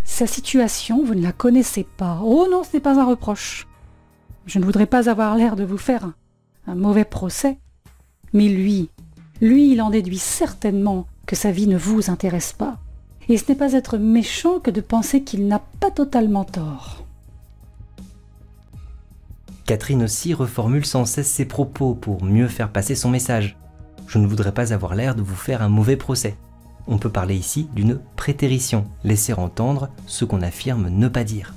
Sa 0.04 0.28
situation, 0.28 1.06
vous 1.06 1.16
ne 1.16 1.22
la 1.22 1.32
connaissez 1.32 1.86
pas. 1.86 2.20
Oh 2.22 2.48
non, 2.52 2.66
ce 2.66 2.76
n'est 2.76 2.82
pas 2.82 3.00
un 3.00 3.06
reproche. 3.06 3.68
Je 4.46 4.60
ne 4.60 4.66
voudrais 4.66 4.88
pas 4.88 5.10
avoir 5.10 5.38
l'air 5.38 5.56
de 5.56 5.64
vous 5.64 5.78
faire 5.78 6.12
un, 6.68 6.76
mauvais 6.76 7.06
procès. 7.06 7.58
Mais 8.34 8.50
lui, 8.50 8.90
lui, 9.40 9.72
il 9.72 9.82
en 9.82 9.90
déduit 9.90 10.18
certainement 10.18 11.08
sa 11.36 11.52
vie 11.52 11.68
ne 11.68 11.78
vous 11.78 12.10
intéresse 12.10 12.54
pas. 12.54 12.78
Et 13.28 13.38
ce 13.38 13.46
n'est 13.50 13.58
pas 13.58 13.74
être 13.74 13.98
méchant 13.98 14.60
que 14.60 14.72
de 14.72 14.82
penser 14.82 15.24
qu'il 15.24 15.48
n'a 15.48 15.62
pas 15.80 15.92
totalement 15.92 16.46
tort. 16.46 17.06
Catherine 19.66 20.04
aussi 20.04 20.34
reformule 20.34 20.86
sans 20.86 21.06
cesse 21.06 21.30
ses 21.30 21.46
propos 21.46 21.94
pour 21.94 22.24
mieux 22.24 22.48
faire 22.48 22.72
passer 22.72 22.96
son 22.96 23.10
message. 23.10 23.56
Je 24.08 24.18
ne 24.18 24.26
voudrais 24.26 24.52
pas 24.52 24.74
avoir 24.74 24.96
l'air 24.96 25.14
de 25.14 25.22
vous 25.22 25.36
faire 25.36 25.62
un 25.62 25.70
mauvais 25.70 25.96
procès. 25.96 26.36
On 26.88 26.98
peut 26.98 27.12
parler 27.12 27.36
ici 27.36 27.70
d'une 27.76 28.00
prétérition, 28.16 28.86
laisser 29.04 29.34
entendre 29.34 29.90
ce 30.08 30.26
qu'on 30.26 30.42
affirme 30.42 30.90
ne 30.90 31.08
pas 31.08 31.24
dire. 31.24 31.54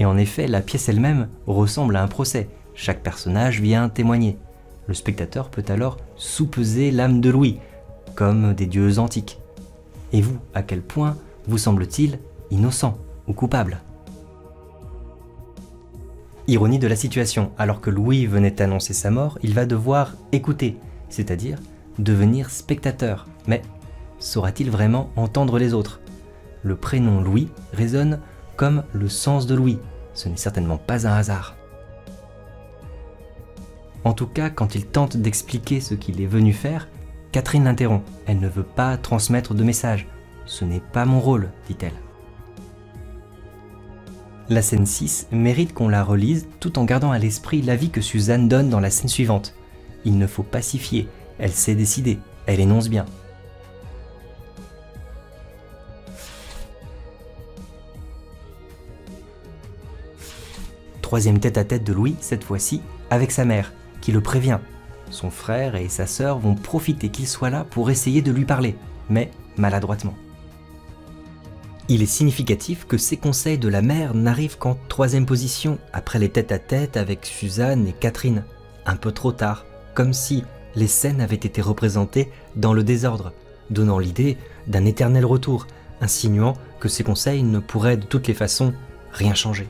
Et 0.00 0.04
en 0.04 0.16
effet, 0.16 0.48
la 0.48 0.62
pièce 0.62 0.88
elle-même 0.88 1.28
ressemble 1.46 1.94
à 1.94 2.02
un 2.02 2.08
procès. 2.08 2.48
Chaque 2.74 3.04
personnage 3.04 3.60
vient 3.60 3.88
témoigner. 3.88 4.36
Le 4.88 4.94
spectateur 4.94 5.50
peut 5.50 5.64
alors 5.68 5.98
soupeser 6.16 6.90
l'âme 6.90 7.20
de 7.20 7.28
Louis, 7.28 7.58
comme 8.14 8.54
des 8.54 8.66
dieux 8.66 8.98
antiques. 8.98 9.38
Et 10.12 10.22
vous, 10.22 10.38
à 10.54 10.62
quel 10.62 10.80
point 10.80 11.16
vous 11.46 11.58
semble-t-il 11.58 12.18
innocent 12.50 12.98
ou 13.26 13.34
coupable? 13.34 13.80
Ironie 16.46 16.78
de 16.78 16.86
la 16.86 16.96
situation, 16.96 17.52
alors 17.58 17.82
que 17.82 17.90
Louis 17.90 18.24
venait 18.24 18.62
annoncer 18.62 18.94
sa 18.94 19.10
mort, 19.10 19.38
il 19.42 19.52
va 19.52 19.66
devoir 19.66 20.14
écouter, 20.32 20.78
c'est-à-dire 21.10 21.58
devenir 21.98 22.48
spectateur. 22.48 23.26
Mais 23.46 23.60
saura-t-il 24.18 24.70
vraiment 24.70 25.10
entendre 25.16 25.58
les 25.58 25.74
autres? 25.74 26.00
Le 26.62 26.76
prénom 26.76 27.20
Louis 27.20 27.48
résonne 27.74 28.20
comme 28.56 28.84
le 28.94 29.10
sens 29.10 29.46
de 29.46 29.54
Louis. 29.54 29.78
Ce 30.14 30.30
n'est 30.30 30.38
certainement 30.38 30.78
pas 30.78 31.06
un 31.06 31.12
hasard. 31.12 31.57
En 34.04 34.12
tout 34.12 34.26
cas, 34.26 34.50
quand 34.50 34.74
il 34.74 34.86
tente 34.86 35.16
d'expliquer 35.16 35.80
ce 35.80 35.94
qu'il 35.94 36.20
est 36.20 36.26
venu 36.26 36.52
faire, 36.52 36.88
Catherine 37.32 37.64
l'interrompt. 37.64 38.04
Elle 38.26 38.40
ne 38.40 38.48
veut 38.48 38.62
pas 38.62 38.96
transmettre 38.96 39.54
de 39.54 39.64
message. 39.64 40.06
Ce 40.46 40.64
n'est 40.64 40.80
pas 40.80 41.04
mon 41.04 41.20
rôle, 41.20 41.50
dit-elle. 41.66 41.92
La 44.48 44.62
scène 44.62 44.86
6 44.86 45.28
mérite 45.30 45.74
qu'on 45.74 45.88
la 45.88 46.02
relise 46.02 46.48
tout 46.58 46.78
en 46.78 46.84
gardant 46.84 47.10
à 47.10 47.18
l'esprit 47.18 47.60
l'avis 47.60 47.90
que 47.90 48.00
Suzanne 48.00 48.48
donne 48.48 48.70
dans 48.70 48.80
la 48.80 48.88
scène 48.88 49.10
suivante. 49.10 49.54
Il 50.06 50.16
ne 50.16 50.26
faut 50.26 50.42
pas 50.42 50.62
s'y 50.62 50.78
fier, 50.78 51.06
elle 51.38 51.52
sait 51.52 51.74
décider, 51.74 52.18
elle 52.46 52.60
énonce 52.60 52.88
bien. 52.88 53.04
Troisième 61.02 61.40
tête-à-tête 61.40 61.84
de 61.84 61.92
Louis, 61.92 62.16
cette 62.20 62.44
fois-ci 62.44 62.80
avec 63.10 63.32
sa 63.32 63.44
mère, 63.44 63.72
qui 64.08 64.12
le 64.12 64.22
prévient. 64.22 64.58
Son 65.10 65.28
frère 65.28 65.76
et 65.76 65.90
sa 65.90 66.06
sœur 66.06 66.38
vont 66.38 66.54
profiter 66.54 67.10
qu'il 67.10 67.28
soit 67.28 67.50
là 67.50 67.66
pour 67.68 67.90
essayer 67.90 68.22
de 68.22 68.32
lui 68.32 68.46
parler, 68.46 68.74
mais 69.10 69.30
maladroitement. 69.58 70.14
Il 71.90 72.02
est 72.02 72.06
significatif 72.06 72.86
que 72.86 72.96
ces 72.96 73.18
conseils 73.18 73.58
de 73.58 73.68
la 73.68 73.82
mère 73.82 74.14
n'arrivent 74.14 74.56
qu'en 74.56 74.78
troisième 74.88 75.26
position, 75.26 75.78
après 75.92 76.18
les 76.18 76.30
tête-à-tête 76.30 76.96
avec 76.96 77.26
Suzanne 77.26 77.86
et 77.86 77.92
Catherine. 77.92 78.44
Un 78.86 78.96
peu 78.96 79.12
trop 79.12 79.30
tard, 79.30 79.66
comme 79.92 80.14
si 80.14 80.42
les 80.74 80.86
scènes 80.86 81.20
avaient 81.20 81.36
été 81.36 81.60
représentées 81.60 82.30
dans 82.56 82.72
le 82.72 82.84
désordre, 82.84 83.34
donnant 83.68 83.98
l'idée 83.98 84.38
d'un 84.68 84.86
éternel 84.86 85.26
retour, 85.26 85.66
insinuant 86.00 86.54
que 86.80 86.88
ces 86.88 87.04
conseils 87.04 87.42
ne 87.42 87.58
pourraient 87.58 87.98
de 87.98 88.06
toutes 88.06 88.26
les 88.26 88.32
façons 88.32 88.72
rien 89.12 89.34
changer. 89.34 89.68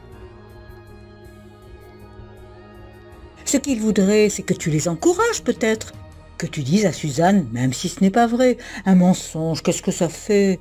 Ce 3.48 3.56
qu'il 3.56 3.80
voudrait, 3.80 4.28
c'est 4.28 4.42
que 4.42 4.52
tu 4.52 4.68
les 4.68 4.88
encourages 4.88 5.42
peut-être. 5.42 5.94
Que 6.36 6.46
tu 6.46 6.62
dises 6.62 6.84
à 6.84 6.92
Suzanne, 6.92 7.48
même 7.50 7.72
si 7.72 7.88
ce 7.88 8.04
n'est 8.04 8.10
pas 8.10 8.26
vrai, 8.26 8.58
un 8.84 8.94
mensonge, 8.94 9.62
qu'est-ce 9.62 9.80
que 9.80 9.90
ça 9.90 10.10
fait? 10.10 10.60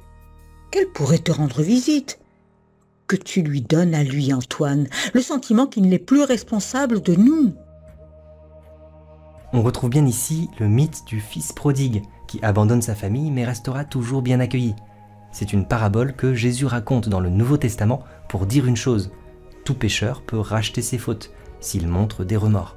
Qu'elle 0.71 0.87
pourrait 0.93 1.17
te 1.17 1.33
rendre 1.33 1.61
visite. 1.61 2.17
Que 3.05 3.17
tu 3.17 3.41
lui 3.41 3.59
donnes 3.59 3.93
à 3.93 4.05
lui, 4.05 4.31
Antoine, 4.31 4.87
le 5.13 5.21
sentiment 5.21 5.67
qu'il 5.67 5.89
n'est 5.89 5.99
plus 5.99 6.23
responsable 6.23 7.01
de 7.01 7.15
nous. 7.15 7.53
On 9.51 9.63
retrouve 9.63 9.89
bien 9.89 10.05
ici 10.05 10.49
le 10.57 10.69
mythe 10.69 11.03
du 11.07 11.19
fils 11.19 11.51
prodigue, 11.51 12.03
qui 12.25 12.39
abandonne 12.41 12.81
sa 12.81 12.95
famille 12.95 13.31
mais 13.31 13.43
restera 13.43 13.83
toujours 13.83 14.21
bien 14.21 14.39
accueilli. 14.39 14.75
C'est 15.33 15.51
une 15.51 15.67
parabole 15.67 16.15
que 16.15 16.33
Jésus 16.33 16.65
raconte 16.65 17.09
dans 17.09 17.19
le 17.19 17.29
Nouveau 17.29 17.57
Testament 17.57 18.05
pour 18.29 18.45
dire 18.45 18.65
une 18.65 18.77
chose. 18.77 19.11
Tout 19.65 19.75
pécheur 19.75 20.21
peut 20.21 20.39
racheter 20.39 20.81
ses 20.81 20.97
fautes 20.97 21.33
s'il 21.59 21.89
montre 21.89 22.23
des 22.23 22.37
remords. 22.37 22.76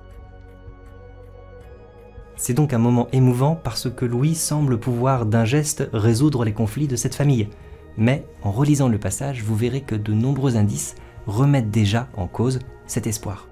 C'est 2.41 2.55
donc 2.55 2.73
un 2.73 2.79
moment 2.79 3.07
émouvant 3.13 3.55
parce 3.55 3.91
que 3.91 4.07
Louis 4.07 4.35
semble 4.35 4.81
pouvoir 4.81 5.27
d'un 5.27 5.45
geste 5.45 5.87
résoudre 5.93 6.43
les 6.47 6.55
conflits 6.55 6.89
de 6.89 6.97
cette 6.97 7.15
famille. 7.15 7.51
Mais 7.99 8.25
en 8.43 8.51
relisant 8.51 8.89
le 8.89 8.97
passage, 8.97 9.43
vous 9.43 9.55
verrez 9.55 9.83
que 9.83 9.95
de 9.95 10.15
nombreux 10.15 10.57
indices 10.57 10.95
remettent 11.27 11.71
déjà 11.71 12.09
en 12.17 12.27
cause 12.27 12.61
cet 12.87 13.07
espoir. 13.07 13.47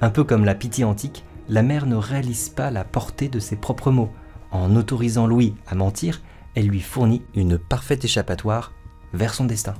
Un 0.00 0.10
peu 0.10 0.24
comme 0.24 0.44
la 0.44 0.56
pitié 0.56 0.82
antique, 0.82 1.24
la 1.48 1.62
mère 1.62 1.86
ne 1.86 1.94
réalise 1.94 2.48
pas 2.48 2.72
la 2.72 2.82
portée 2.82 3.28
de 3.28 3.38
ses 3.38 3.54
propres 3.54 3.92
mots. 3.92 4.10
En 4.50 4.74
autorisant 4.74 5.28
Louis 5.28 5.54
à 5.68 5.76
mentir, 5.76 6.22
elle 6.56 6.66
lui 6.66 6.80
fournit 6.80 7.22
une 7.36 7.56
parfaite 7.56 8.04
échappatoire 8.04 8.72
vers 9.12 9.32
son 9.32 9.44
destin. 9.44 9.74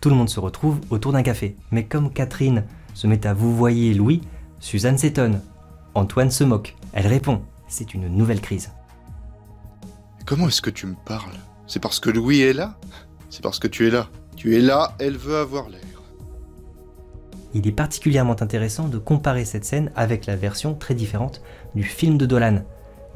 Tout 0.00 0.08
le 0.08 0.16
monde 0.16 0.30
se 0.30 0.40
retrouve 0.40 0.80
autour 0.88 1.12
d'un 1.12 1.22
café, 1.22 1.56
mais 1.70 1.84
comme 1.84 2.10
Catherine 2.10 2.64
se 2.94 3.06
met 3.06 3.26
à 3.26 3.34
vous 3.34 3.54
voyer 3.54 3.92
Louis, 3.92 4.22
Suzanne 4.58 4.96
s'étonne. 4.96 5.42
Antoine 5.94 6.30
se 6.30 6.42
moque. 6.42 6.74
Elle 6.94 7.06
répond. 7.06 7.42
C'est 7.68 7.92
une 7.92 8.08
nouvelle 8.08 8.40
crise. 8.40 8.70
Comment 10.24 10.48
est-ce 10.48 10.62
que 10.62 10.70
tu 10.70 10.86
me 10.86 10.94
parles? 11.04 11.36
C'est 11.66 11.80
parce 11.80 12.00
que 12.00 12.08
Louis 12.08 12.40
est 12.40 12.54
là? 12.54 12.78
C'est 13.28 13.42
parce 13.42 13.58
que 13.58 13.68
tu 13.68 13.86
es 13.86 13.90
là. 13.90 14.08
Tu 14.36 14.56
es 14.56 14.60
là, 14.60 14.94
elle 14.98 15.18
veut 15.18 15.36
avoir 15.36 15.68
l'air. 15.68 15.80
Il 17.52 17.66
est 17.66 17.72
particulièrement 17.72 18.40
intéressant 18.40 18.88
de 18.88 18.96
comparer 18.96 19.44
cette 19.44 19.64
scène 19.64 19.92
avec 19.96 20.24
la 20.24 20.36
version 20.36 20.74
très 20.74 20.94
différente 20.94 21.42
du 21.74 21.82
film 21.82 22.16
de 22.16 22.24
Dolan. 22.24 22.62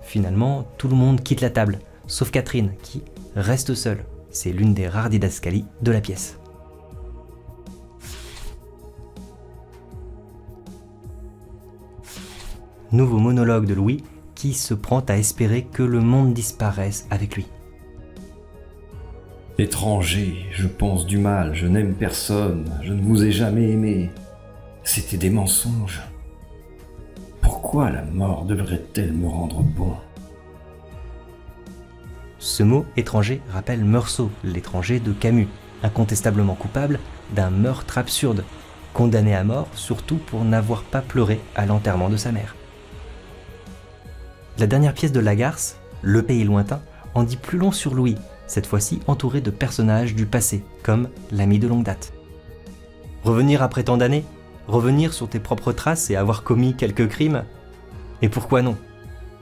Finalement, 0.03 0.67
tout 0.77 0.89
le 0.89 0.97
monde 0.97 1.23
quitte 1.23 1.41
la 1.41 1.51
table, 1.51 1.79
sauf 2.09 2.31
Catherine, 2.31 2.73
qui 2.83 3.03
reste 3.37 3.75
seule. 3.75 4.05
C'est 4.31 4.53
l'une 4.53 4.75
des 4.75 4.89
rares 4.89 5.09
didascalies 5.09 5.65
de 5.81 5.93
la 5.93 6.01
pièce. 6.01 6.37
Nouveau 12.95 13.19
monologue 13.19 13.67
de 13.67 13.75
Louis 13.75 14.05
qui 14.37 14.55
se 14.55 14.73
prend 14.73 15.01
à 15.01 15.17
espérer 15.17 15.65
que 15.65 15.83
le 15.83 15.99
monde 15.99 16.33
disparaisse 16.33 17.09
avec 17.11 17.35
lui. 17.35 17.49
Étranger, 19.59 20.47
je 20.53 20.69
pense 20.69 21.05
du 21.05 21.19
mal, 21.19 21.57
je 21.57 21.67
n'aime 21.67 21.95
personne, 21.95 22.71
je 22.85 22.93
ne 22.93 23.03
vous 23.03 23.25
ai 23.25 23.33
jamais 23.33 23.73
aimé. 23.73 24.11
C'était 24.85 25.17
des 25.17 25.31
mensonges. 25.31 26.03
Pourquoi 27.41 27.91
la 27.91 28.05
mort 28.05 28.45
devrait-elle 28.45 29.13
me 29.13 29.27
rendre 29.27 29.65
bon? 29.65 29.97
Ce 32.39 32.63
mot 32.63 32.87
étranger 32.97 33.43
rappelle 33.51 33.85
Meursault, 33.85 34.31
l'étranger 34.45 35.01
de 35.01 35.13
Camus, 35.13 35.49
incontestablement 35.83 36.55
coupable 36.55 37.01
d'un 37.35 37.51
meurtre 37.51 37.99
absurde, 37.99 38.45
condamné 38.93 39.35
à 39.35 39.43
mort 39.43 39.67
surtout 39.75 40.19
pour 40.19 40.45
n'avoir 40.45 40.85
pas 40.85 41.01
pleuré 41.01 41.41
à 41.57 41.67
l'enterrement 41.67 42.09
de 42.09 42.17
sa 42.17 42.31
mère. 42.31 42.55
La 44.57 44.69
dernière 44.69 44.95
pièce 44.95 45.11
de 45.11 45.19
Lagarce, 45.19 45.77
Le 46.03 46.23
pays 46.23 46.45
lointain, 46.45 46.81
en 47.15 47.25
dit 47.25 47.37
plus 47.37 47.59
long 47.59 47.73
sur 47.73 47.93
Louis, 47.93 48.17
cette 48.47 48.67
fois-ci 48.67 49.01
entouré 49.09 49.41
de 49.41 49.51
personnages 49.51 50.15
du 50.15 50.27
passé, 50.27 50.63
comme 50.85 51.09
l'ami 51.33 51.59
de 51.59 51.67
longue 51.67 51.83
date. 51.83 52.13
Revenir 53.25 53.63
après 53.63 53.83
tant 53.83 53.97
d'années 53.97 54.25
Revenir 54.69 55.13
sur 55.13 55.29
tes 55.29 55.41
propres 55.41 55.73
traces 55.73 56.09
et 56.09 56.17
avoir 56.17 56.43
commis 56.43 56.75
quelques 56.75 57.09
crimes? 57.09 57.45
Et 58.23 58.29
pourquoi 58.29 58.63
non? 58.63 58.77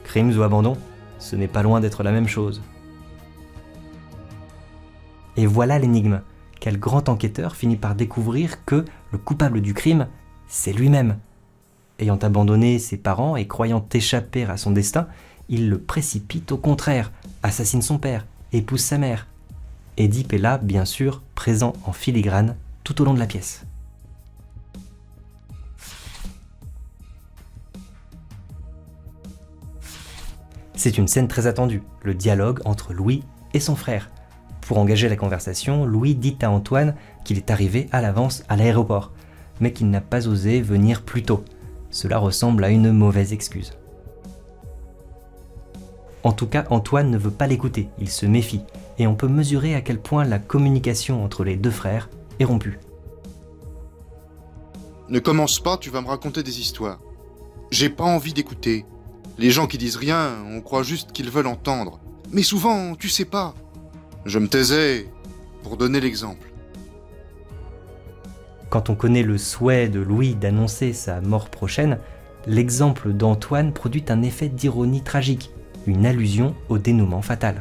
Crimes 0.02 0.37
ou 0.37 0.42
abandon, 0.42 0.76
ce 1.19 1.37
n'est 1.37 1.47
pas 1.47 1.62
loin 1.62 1.81
d'être 1.81 2.02
la 2.02 2.11
même 2.11 2.26
chose. 2.26 2.62
Et 5.37 5.47
voilà 5.47 5.78
l'énigme. 5.78 6.23
Quel 6.59 6.78
grand 6.78 7.09
enquêteur 7.09 7.54
finit 7.54 7.76
par 7.76 7.95
découvrir 7.95 8.64
que 8.64 8.85
le 9.12 9.19
coupable 9.19 9.61
du 9.61 9.75
crime, 9.75 10.09
c'est 10.49 10.73
lui-même? 10.73 11.19
Ayant 12.02 12.16
abandonné 12.16 12.80
ses 12.80 12.97
parents 12.97 13.37
et 13.37 13.47
croyant 13.47 13.87
échapper 13.92 14.42
à 14.42 14.56
son 14.56 14.73
destin, 14.73 15.06
il 15.49 15.71
le 15.71 15.78
précipite 15.78 16.50
au 16.50 16.56
contraire, 16.56 17.12
assassine 17.44 17.80
son 17.80 17.99
père, 17.99 18.26
épouse 18.52 18.80
sa 18.80 18.99
mère. 18.99 19.28
Édipe 19.97 20.32
est 20.32 20.38
là, 20.38 20.59
bien 20.59 20.85
sûr, 20.85 21.23
présent 21.37 21.75
en 21.85 21.92
filigrane 21.92 22.56
tout 22.82 23.00
au 23.00 23.04
long 23.04 23.14
de 23.14 23.21
la 23.21 23.26
pièce. 23.26 23.64
C'est 30.75 30.99
une 30.99 31.06
scène 31.06 31.28
très 31.28 31.47
attendue, 31.47 31.85
le 32.02 32.14
dialogue 32.14 32.59
entre 32.64 32.92
Louis 32.92 33.23
et 33.54 33.61
son 33.61 33.76
frère. 33.76 34.11
Pour 34.61 34.78
engager 34.78 35.09
la 35.09 35.14
conversation, 35.14 35.85
Louis 35.85 36.16
dit 36.16 36.37
à 36.42 36.50
Antoine 36.50 36.97
qu'il 37.23 37.37
est 37.37 37.52
arrivé 37.52 37.87
à 37.92 38.00
l'avance 38.00 38.42
à 38.49 38.56
l'aéroport, 38.56 39.12
mais 39.61 39.73
qu'il 39.73 39.88
n'a 39.88 40.00
pas 40.00 40.26
osé 40.26 40.61
venir 40.61 41.02
plus 41.02 41.23
tôt. 41.23 41.44
Cela 41.92 42.18
ressemble 42.18 42.64
à 42.64 42.70
une 42.70 42.90
mauvaise 42.90 43.32
excuse. 43.32 43.75
En 46.25 46.32
tout 46.32 46.46
cas, 46.46 46.64
Antoine 46.70 47.11
ne 47.11 47.18
veut 47.18 47.30
pas 47.30 47.46
l'écouter, 47.46 47.88
il 47.99 48.08
se 48.08 48.26
méfie, 48.26 48.62
et 48.98 49.07
on 49.07 49.14
peut 49.14 49.28
mesurer 49.28 49.74
à 49.74 49.83
quel 49.83 50.00
point 50.00 50.24
la 50.24 50.38
communication 50.38 51.24
entre 51.24 51.44
les 51.44 51.57
deux 51.57 51.70
frères 51.70 52.09
est 52.40 52.44
rompue. 52.44 52.81
Ne 55.09 55.18
commence 55.18 55.61
pas, 55.61 55.76
tu 55.76 55.90
vas 55.90 56.00
me 56.00 56.09
raconter 56.09 56.42
des 56.42 56.61
histoires. 56.61 57.00
J'ai 57.70 57.90
pas 57.90 58.05
envie 58.05 58.33
d'écouter. 58.33 58.87
Les 59.37 59.50
gens 59.50 59.66
qui 59.66 59.78
disent 59.78 59.96
rien, 59.96 60.37
on 60.50 60.61
croit 60.61 60.83
juste 60.83 61.12
qu'ils 61.12 61.31
veulent 61.31 61.46
entendre. 61.46 62.00
Mais 62.31 62.42
souvent, 62.42 62.94
tu 62.94 63.09
sais 63.09 63.24
pas. 63.26 63.55
Je 64.24 64.38
me 64.38 64.48
taisais 64.48 65.11
pour 65.62 65.76
donner 65.76 66.00
l'exemple. 66.00 66.52
Quand 68.72 68.88
on 68.88 68.94
connaît 68.94 69.22
le 69.22 69.37
souhait 69.37 69.90
de 69.90 70.00
Louis 70.00 70.35
d'annoncer 70.35 70.94
sa 70.94 71.20
mort 71.20 71.50
prochaine, 71.50 71.98
l'exemple 72.46 73.12
d'Antoine 73.12 73.70
produit 73.70 74.02
un 74.08 74.22
effet 74.22 74.48
d'ironie 74.48 75.02
tragique, 75.02 75.50
une 75.87 76.06
allusion 76.06 76.54
au 76.70 76.78
dénouement 76.78 77.20
fatal. 77.20 77.61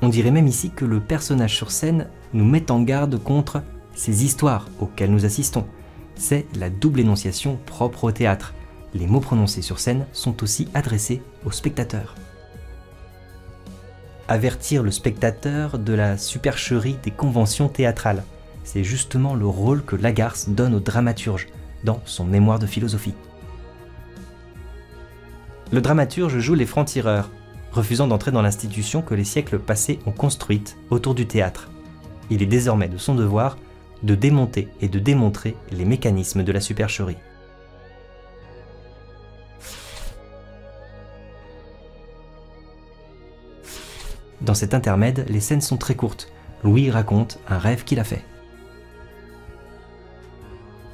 On 0.00 0.08
dirait 0.08 0.30
même 0.30 0.46
ici 0.46 0.70
que 0.70 0.86
le 0.86 0.98
personnage 0.98 1.54
sur 1.54 1.70
scène 1.70 2.08
nous 2.32 2.46
met 2.46 2.70
en 2.70 2.80
garde 2.80 3.22
contre 3.22 3.62
ces 3.94 4.24
histoires 4.24 4.66
auxquelles 4.80 5.12
nous 5.12 5.26
assistons. 5.26 5.66
C'est 6.14 6.46
la 6.56 6.70
double 6.70 7.00
énonciation 7.00 7.58
propre 7.66 8.04
au 8.04 8.12
théâtre. 8.12 8.54
Les 8.94 9.06
mots 9.06 9.20
prononcés 9.20 9.60
sur 9.60 9.78
scène 9.78 10.06
sont 10.14 10.42
aussi 10.42 10.68
adressés 10.72 11.20
au 11.44 11.50
spectateur. 11.50 12.14
Avertir 14.26 14.82
le 14.82 14.90
spectateur 14.90 15.78
de 15.78 15.92
la 15.92 16.16
supercherie 16.16 16.96
des 17.02 17.10
conventions 17.10 17.68
théâtrales, 17.68 18.24
c'est 18.64 18.82
justement 18.82 19.34
le 19.34 19.46
rôle 19.46 19.84
que 19.84 19.96
Lagarce 19.96 20.48
donne 20.48 20.74
au 20.74 20.80
dramaturge 20.80 21.48
dans 21.84 22.00
son 22.04 22.24
mémoire 22.24 22.58
de 22.58 22.66
philosophie. 22.66 23.14
Le 25.70 25.80
dramaturge 25.80 26.38
joue 26.38 26.54
les 26.54 26.66
francs-tireurs, 26.66 27.30
refusant 27.72 28.06
d'entrer 28.06 28.32
dans 28.32 28.42
l'institution 28.42 29.02
que 29.02 29.14
les 29.14 29.24
siècles 29.24 29.58
passés 29.58 29.98
ont 30.06 30.12
construite 30.12 30.76
autour 30.90 31.14
du 31.14 31.26
théâtre. 31.26 31.70
Il 32.30 32.42
est 32.42 32.46
désormais 32.46 32.88
de 32.88 32.98
son 32.98 33.14
devoir 33.14 33.56
de 34.02 34.14
démonter 34.14 34.68
et 34.80 34.88
de 34.88 34.98
démontrer 34.98 35.56
les 35.70 35.84
mécanismes 35.84 36.42
de 36.42 36.52
la 36.52 36.60
supercherie. 36.60 37.16
Dans 44.42 44.54
cet 44.54 44.74
intermède, 44.74 45.24
les 45.28 45.40
scènes 45.40 45.62
sont 45.62 45.78
très 45.78 45.94
courtes. 45.94 46.30
Louis 46.62 46.90
raconte 46.90 47.38
un 47.48 47.58
rêve 47.58 47.84
qu'il 47.84 47.98
a 47.98 48.04
fait. 48.04 48.24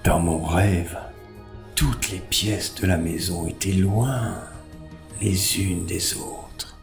Dans 0.05 0.19
mon 0.19 0.43
rêve, 0.43 0.97
toutes 1.75 2.11
les 2.11 2.21
pièces 2.21 2.75
de 2.77 2.87
la 2.87 2.97
maison 2.97 3.47
étaient 3.47 3.73
loin 3.73 4.33
les 5.21 5.61
unes 5.61 5.85
des 5.85 6.15
autres. 6.15 6.79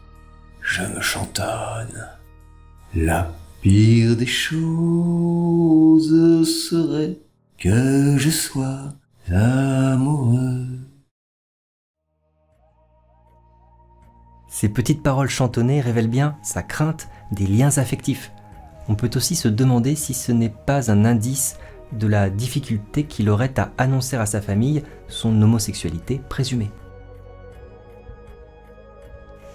Je 0.62 0.82
me 0.82 1.00
chantonne. 1.00 2.06
La 2.94 3.32
pire 3.60 4.16
des 4.16 4.26
choses 4.26 6.08
serait 6.68 7.18
que 7.58 8.16
je 8.18 8.30
sois 8.30 8.94
amoureux. 9.32 10.78
Ces 14.48 14.68
petites 14.68 15.02
paroles 15.02 15.28
chantonnées 15.28 15.80
révèlent 15.80 16.06
bien 16.06 16.36
sa 16.44 16.62
crainte 16.62 17.08
des 17.32 17.48
liens 17.48 17.76
affectifs. 17.78 18.30
On 18.88 18.94
peut 18.94 19.10
aussi 19.16 19.34
se 19.34 19.48
demander 19.48 19.96
si 19.96 20.14
ce 20.14 20.30
n'est 20.30 20.48
pas 20.48 20.92
un 20.92 21.04
indice 21.04 21.56
de 21.92 22.06
la 22.06 22.30
difficulté 22.30 23.04
qu'il 23.04 23.30
aurait 23.30 23.58
à 23.58 23.72
annoncer 23.78 24.16
à 24.16 24.26
sa 24.26 24.40
famille 24.40 24.82
son 25.08 25.40
homosexualité 25.40 26.20
présumée. 26.28 26.70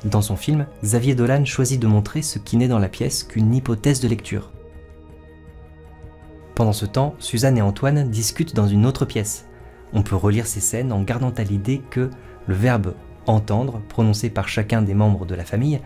Dans 0.05 0.21
son 0.21 0.35
film, 0.35 0.65
Xavier 0.83 1.15
Dolan 1.15 1.45
choisit 1.45 1.79
de 1.79 1.87
montrer 1.87 2.21
ce 2.21 2.37
qui 2.37 2.57
n'est 2.57 2.67
dans 2.67 2.79
la 2.79 2.89
pièce 2.89 3.23
qu'une 3.23 3.55
hypothèse 3.55 4.01
de 4.01 4.09
lecture. 4.09 4.51
Pendant 6.55 6.73
ce 6.73 6.85
temps, 6.85 7.15
Suzanne 7.19 7.57
et 7.57 7.61
Antoine 7.61 8.09
discutent 8.09 8.55
dans 8.55 8.67
une 8.67 8.85
autre 8.85 9.05
pièce. 9.05 9.45
On 9.93 10.03
peut 10.03 10.15
relire 10.15 10.45
ces 10.45 10.59
scènes 10.59 10.91
en 10.91 11.01
gardant 11.01 11.31
à 11.31 11.43
l'idée 11.43 11.81
que 11.89 12.09
le 12.47 12.53
verbe 12.53 12.95
entendre, 13.27 13.81
prononcé 13.87 14.29
par 14.29 14.49
chacun 14.49 14.81
des 14.81 14.93
membres 14.93 15.25
de 15.25 15.35
la 15.35 15.45
famille, 15.45 15.79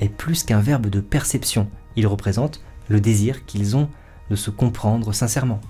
est 0.00 0.10
plus 0.10 0.44
qu'un 0.44 0.60
verbe 0.60 0.88
de 0.88 1.00
perception. 1.00 1.68
Il 1.96 2.06
représente 2.06 2.62
le 2.88 3.00
désir 3.00 3.46
qu'ils 3.46 3.76
ont 3.76 3.88
de 4.30 4.36
se 4.36 4.50
comprendre 4.50 5.12
sincèrement. 5.12 5.60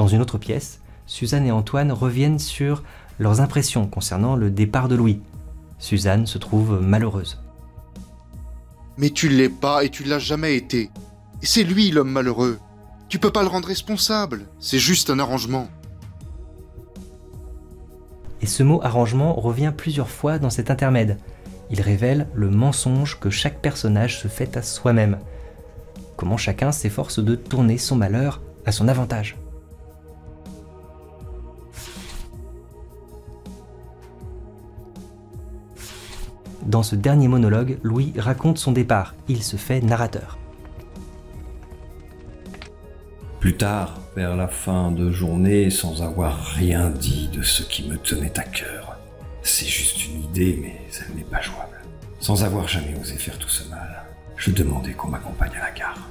Dans 0.00 0.08
une 0.08 0.22
autre 0.22 0.38
pièce, 0.38 0.80
Suzanne 1.04 1.44
et 1.44 1.52
Antoine 1.52 1.92
reviennent 1.92 2.38
sur 2.38 2.82
leurs 3.18 3.42
impressions 3.42 3.86
concernant 3.86 4.34
le 4.34 4.50
départ 4.50 4.88
de 4.88 4.94
Louis. 4.94 5.20
Suzanne 5.78 6.26
se 6.26 6.38
trouve 6.38 6.80
malheureuse. 6.80 7.38
Mais 8.96 9.10
tu 9.10 9.28
l'es 9.28 9.50
pas 9.50 9.84
et 9.84 9.90
tu 9.90 10.04
l'as 10.04 10.18
jamais 10.18 10.56
été. 10.56 10.88
Et 11.42 11.46
c'est 11.46 11.64
lui 11.64 11.90
l'homme 11.90 12.10
malheureux. 12.10 12.58
Tu 13.10 13.18
peux 13.18 13.30
pas 13.30 13.42
le 13.42 13.48
rendre 13.48 13.68
responsable. 13.68 14.46
C'est 14.58 14.78
juste 14.78 15.10
un 15.10 15.18
arrangement. 15.18 15.68
Et 18.40 18.46
ce 18.46 18.62
mot 18.62 18.80
arrangement 18.82 19.34
revient 19.34 19.74
plusieurs 19.76 20.08
fois 20.08 20.38
dans 20.38 20.48
cet 20.48 20.70
intermède. 20.70 21.18
Il 21.70 21.82
révèle 21.82 22.26
le 22.32 22.48
mensonge 22.48 23.20
que 23.20 23.28
chaque 23.28 23.60
personnage 23.60 24.18
se 24.18 24.28
fait 24.28 24.56
à 24.56 24.62
soi-même. 24.62 25.18
Comment 26.16 26.38
chacun 26.38 26.72
s'efforce 26.72 27.18
de 27.18 27.34
tourner 27.34 27.76
son 27.76 27.96
malheur 27.96 28.40
à 28.64 28.72
son 28.72 28.88
avantage. 28.88 29.36
Dans 36.70 36.84
ce 36.84 36.94
dernier 36.94 37.26
monologue, 37.26 37.78
Louis 37.82 38.12
raconte 38.16 38.58
son 38.58 38.70
départ. 38.70 39.16
Il 39.26 39.42
se 39.42 39.56
fait 39.56 39.80
narrateur. 39.80 40.38
Plus 43.40 43.56
tard, 43.56 43.98
vers 44.14 44.36
la 44.36 44.46
fin 44.46 44.92
de 44.92 45.10
journée, 45.10 45.68
sans 45.70 46.00
avoir 46.00 46.38
rien 46.38 46.88
dit 46.88 47.28
de 47.32 47.42
ce 47.42 47.64
qui 47.64 47.88
me 47.88 47.96
tenait 47.96 48.38
à 48.38 48.44
cœur. 48.44 48.96
C'est 49.42 49.66
juste 49.66 50.06
une 50.06 50.22
idée, 50.22 50.60
mais 50.62 50.80
elle 51.00 51.16
n'est 51.16 51.24
pas 51.24 51.40
jouable. 51.40 51.80
Sans 52.20 52.44
avoir 52.44 52.68
jamais 52.68 52.96
osé 53.00 53.16
faire 53.16 53.38
tout 53.40 53.48
ce 53.48 53.68
mal, 53.68 54.04
je 54.36 54.52
demandais 54.52 54.92
qu'on 54.92 55.08
m'accompagne 55.08 55.56
à 55.60 55.64
la 55.64 55.72
gare. 55.72 56.08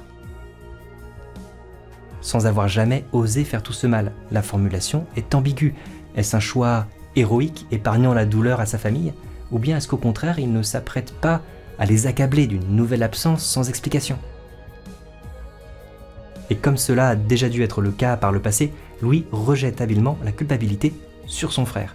Sans 2.20 2.46
avoir 2.46 2.68
jamais 2.68 3.06
osé 3.12 3.44
faire 3.44 3.62
tout 3.62 3.72
ce 3.72 3.86
mal, 3.86 4.12
la 4.30 4.42
formulation 4.42 5.06
est 5.16 5.34
ambiguë. 5.34 5.74
Est-ce 6.16 6.36
un 6.36 6.40
choix 6.40 6.86
héroïque, 7.16 7.66
épargnant 7.70 8.12
la 8.12 8.26
douleur 8.26 8.60
à 8.60 8.66
sa 8.66 8.76
famille? 8.76 9.14
Ou 9.52 9.58
bien 9.58 9.76
est-ce 9.76 9.88
qu'au 9.88 9.96
contraire, 9.96 10.38
il 10.38 10.52
ne 10.52 10.62
s'apprête 10.62 11.12
pas 11.12 11.42
à 11.78 11.86
les 11.86 12.06
accabler 12.06 12.46
d'une 12.46 12.76
nouvelle 12.76 13.02
absence 13.02 13.44
sans 13.44 13.68
explication 13.68 14.18
et 16.50 16.56
comme 16.56 16.76
cela 16.76 17.10
a 17.10 17.16
déjà 17.16 17.48
dû 17.48 17.62
être 17.62 17.80
le 17.80 17.92
cas 17.92 18.16
par 18.16 18.32
le 18.32 18.40
passé, 18.40 18.72
Louis 19.00 19.24
rejette 19.30 19.80
habilement 19.80 20.18
la 20.24 20.32
culpabilité 20.32 20.92
sur 21.26 21.52
son 21.52 21.64
frère. 21.64 21.94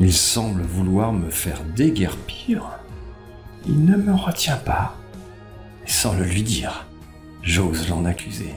Il 0.00 0.12
semble 0.12 0.62
vouloir 0.62 1.12
me 1.12 1.28
faire 1.28 1.62
déguerpir. 1.76 2.64
Il 3.66 3.84
ne 3.84 3.96
me 3.96 4.14
retient 4.14 4.56
pas. 4.56 4.96
Et 5.86 5.90
sans 5.90 6.14
le 6.14 6.24
lui 6.24 6.42
dire, 6.42 6.86
j'ose 7.42 7.88
l'en 7.90 8.06
accuser. 8.06 8.54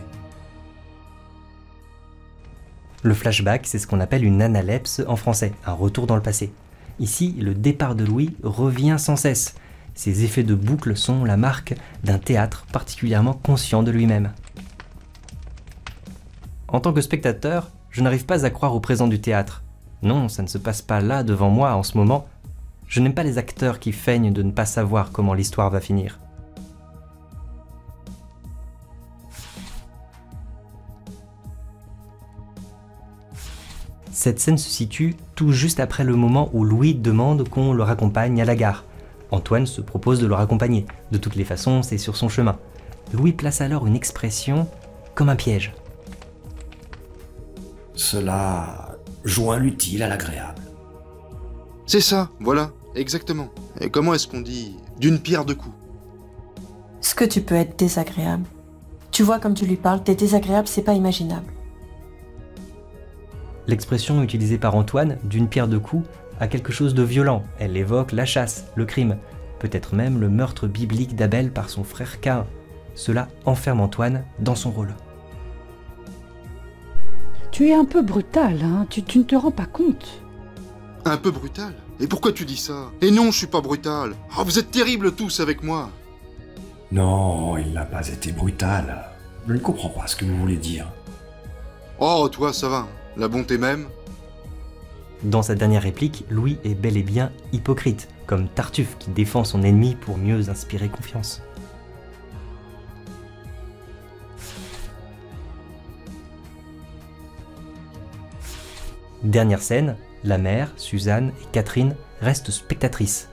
Le 3.03 3.13
flashback, 3.13 3.65
c'est 3.65 3.79
ce 3.79 3.87
qu'on 3.87 3.99
appelle 3.99 4.23
une 4.23 4.41
analepse 4.41 5.01
en 5.07 5.15
français, 5.15 5.53
un 5.65 5.73
retour 5.73 6.07
dans 6.07 6.15
le 6.15 6.21
passé. 6.21 6.53
Ici, 7.01 7.35
le 7.39 7.55
départ 7.55 7.95
de 7.95 8.05
Louis 8.05 8.35
revient 8.43 8.97
sans 8.99 9.15
cesse. 9.15 9.55
Ces 9.95 10.23
effets 10.23 10.43
de 10.43 10.53
boucle 10.53 10.95
sont 10.95 11.25
la 11.25 11.35
marque 11.35 11.73
d'un 12.03 12.19
théâtre 12.19 12.67
particulièrement 12.71 13.33
conscient 13.33 13.81
de 13.81 13.89
lui-même. 13.89 14.29
En 16.67 16.79
tant 16.79 16.93
que 16.93 17.01
spectateur, 17.01 17.71
je 17.89 18.03
n'arrive 18.03 18.27
pas 18.27 18.45
à 18.45 18.51
croire 18.51 18.75
au 18.75 18.79
présent 18.79 19.07
du 19.07 19.19
théâtre. 19.19 19.63
Non, 20.03 20.29
ça 20.29 20.43
ne 20.43 20.47
se 20.47 20.59
passe 20.59 20.83
pas 20.83 21.01
là 21.01 21.23
devant 21.23 21.49
moi 21.49 21.73
en 21.73 21.81
ce 21.81 21.97
moment. 21.97 22.27
Je 22.87 22.99
n'aime 22.99 23.15
pas 23.15 23.23
les 23.23 23.39
acteurs 23.39 23.79
qui 23.79 23.93
feignent 23.93 24.31
de 24.31 24.43
ne 24.43 24.51
pas 24.51 24.65
savoir 24.65 25.11
comment 25.11 25.33
l'histoire 25.33 25.71
va 25.71 25.81
finir. 25.81 26.19
Cette 34.21 34.39
scène 34.39 34.59
se 34.59 34.69
situe 34.69 35.15
tout 35.33 35.51
juste 35.51 35.79
après 35.79 36.03
le 36.03 36.15
moment 36.15 36.51
où 36.53 36.63
Louis 36.63 36.93
demande 36.93 37.49
qu'on 37.49 37.73
le 37.73 37.81
raccompagne 37.81 38.39
à 38.39 38.45
la 38.45 38.55
gare. 38.55 38.85
Antoine 39.31 39.65
se 39.65 39.81
propose 39.81 40.19
de 40.19 40.27
le 40.27 40.35
raccompagner. 40.35 40.85
De 41.11 41.17
toutes 41.17 41.35
les 41.35 41.43
façons, 41.43 41.81
c'est 41.81 41.97
sur 41.97 42.15
son 42.15 42.29
chemin. 42.29 42.59
Louis 43.13 43.31
place 43.31 43.61
alors 43.61 43.87
une 43.87 43.95
expression 43.95 44.67
comme 45.15 45.29
un 45.29 45.35
piège. 45.35 45.73
Cela 47.95 48.99
joint 49.23 49.57
l'utile 49.57 50.03
à 50.03 50.07
l'agréable. 50.07 50.61
C'est 51.87 51.99
ça, 51.99 52.29
voilà, 52.39 52.69
exactement. 52.93 53.49
Et 53.79 53.89
comment 53.89 54.13
est-ce 54.13 54.27
qu'on 54.27 54.41
dit 54.41 54.75
d'une 54.99 55.17
pierre 55.17 55.45
deux 55.45 55.55
coups? 55.55 55.75
Est-ce 57.01 57.15
que 57.15 57.25
tu 57.25 57.41
peux 57.41 57.55
être 57.55 57.75
désagréable 57.75 58.45
Tu 59.09 59.23
vois 59.23 59.39
comme 59.39 59.55
tu 59.55 59.65
lui 59.65 59.77
parles, 59.77 60.03
t'es 60.03 60.13
désagréable, 60.13 60.67
c'est 60.67 60.83
pas 60.83 60.93
imaginable. 60.93 61.51
L'expression 63.67 64.23
utilisée 64.23 64.57
par 64.57 64.75
Antoine, 64.75 65.17
d'une 65.23 65.47
pierre 65.47 65.67
deux 65.67 65.79
coups, 65.79 66.07
a 66.39 66.47
quelque 66.47 66.71
chose 66.71 66.93
de 66.93 67.03
violent. 67.03 67.43
Elle 67.59 67.77
évoque 67.77 68.11
la 68.11 68.25
chasse, 68.25 68.65
le 68.75 68.85
crime, 68.85 69.17
peut-être 69.59 69.95
même 69.95 70.19
le 70.19 70.29
meurtre 70.29 70.67
biblique 70.67 71.15
d'Abel 71.15 71.51
par 71.51 71.69
son 71.69 71.83
frère 71.83 72.19
Cain. 72.19 72.45
Cela 72.95 73.27
enferme 73.45 73.79
Antoine 73.79 74.23
dans 74.39 74.55
son 74.55 74.71
rôle. 74.71 74.95
Tu 77.51 77.69
es 77.69 77.73
un 77.73 77.85
peu 77.85 78.01
brutal, 78.01 78.59
hein 78.63 78.87
tu, 78.89 79.03
tu 79.03 79.19
ne 79.19 79.23
te 79.23 79.35
rends 79.35 79.51
pas 79.51 79.65
compte. 79.65 80.21
Un 81.05 81.17
peu 81.17 81.31
brutal? 81.31 81.73
Et 81.99 82.07
pourquoi 82.07 82.31
tu 82.31 82.45
dis 82.45 82.57
ça? 82.57 82.89
Et 83.01 83.11
non, 83.11 83.31
je 83.31 83.37
suis 83.37 83.47
pas 83.47 83.61
brutal. 83.61 84.13
Oh, 84.37 84.43
vous 84.43 84.57
êtes 84.57 84.71
terribles 84.71 85.11
tous 85.11 85.39
avec 85.39 85.61
moi. 85.61 85.89
Non, 86.91 87.57
il 87.57 87.71
n'a 87.73 87.85
pas 87.85 88.07
été 88.07 88.31
brutal. 88.31 89.05
Je 89.47 89.53
ne 89.53 89.59
comprends 89.59 89.89
pas 89.89 90.07
ce 90.07 90.15
que 90.15 90.25
vous 90.25 90.37
voulez 90.37 90.57
dire. 90.57 90.87
Oh, 91.99 92.27
toi, 92.29 92.51
ça 92.51 92.67
va. 92.67 92.87
La 93.17 93.27
bonté 93.27 93.57
même. 93.57 93.87
Dans 95.23 95.41
sa 95.43 95.53
dernière 95.53 95.83
réplique, 95.83 96.25
Louis 96.29 96.57
est 96.63 96.75
bel 96.75 96.97
et 96.97 97.03
bien 97.03 97.31
hypocrite, 97.51 98.07
comme 98.25 98.47
Tartuffe 98.47 98.97
qui 98.97 99.11
défend 99.11 99.43
son 99.43 99.63
ennemi 99.63 99.95
pour 99.95 100.17
mieux 100.17 100.49
inspirer 100.49 100.89
confiance. 100.89 101.41
Dernière 109.23 109.61
scène, 109.61 109.97
la 110.23 110.39
mère, 110.39 110.71
Suzanne 110.77 111.31
et 111.41 111.45
Catherine 111.51 111.95
restent 112.21 112.49
spectatrices. 112.49 113.29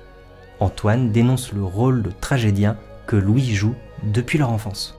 Antoine 0.61 1.13
dénonce 1.13 1.53
le 1.53 1.65
rôle 1.65 2.03
de 2.03 2.11
tragédien 2.11 2.77
que 3.07 3.17
Louis 3.17 3.55
joue 3.55 3.75
depuis 4.03 4.37
leur 4.37 4.51
enfance. 4.51 4.99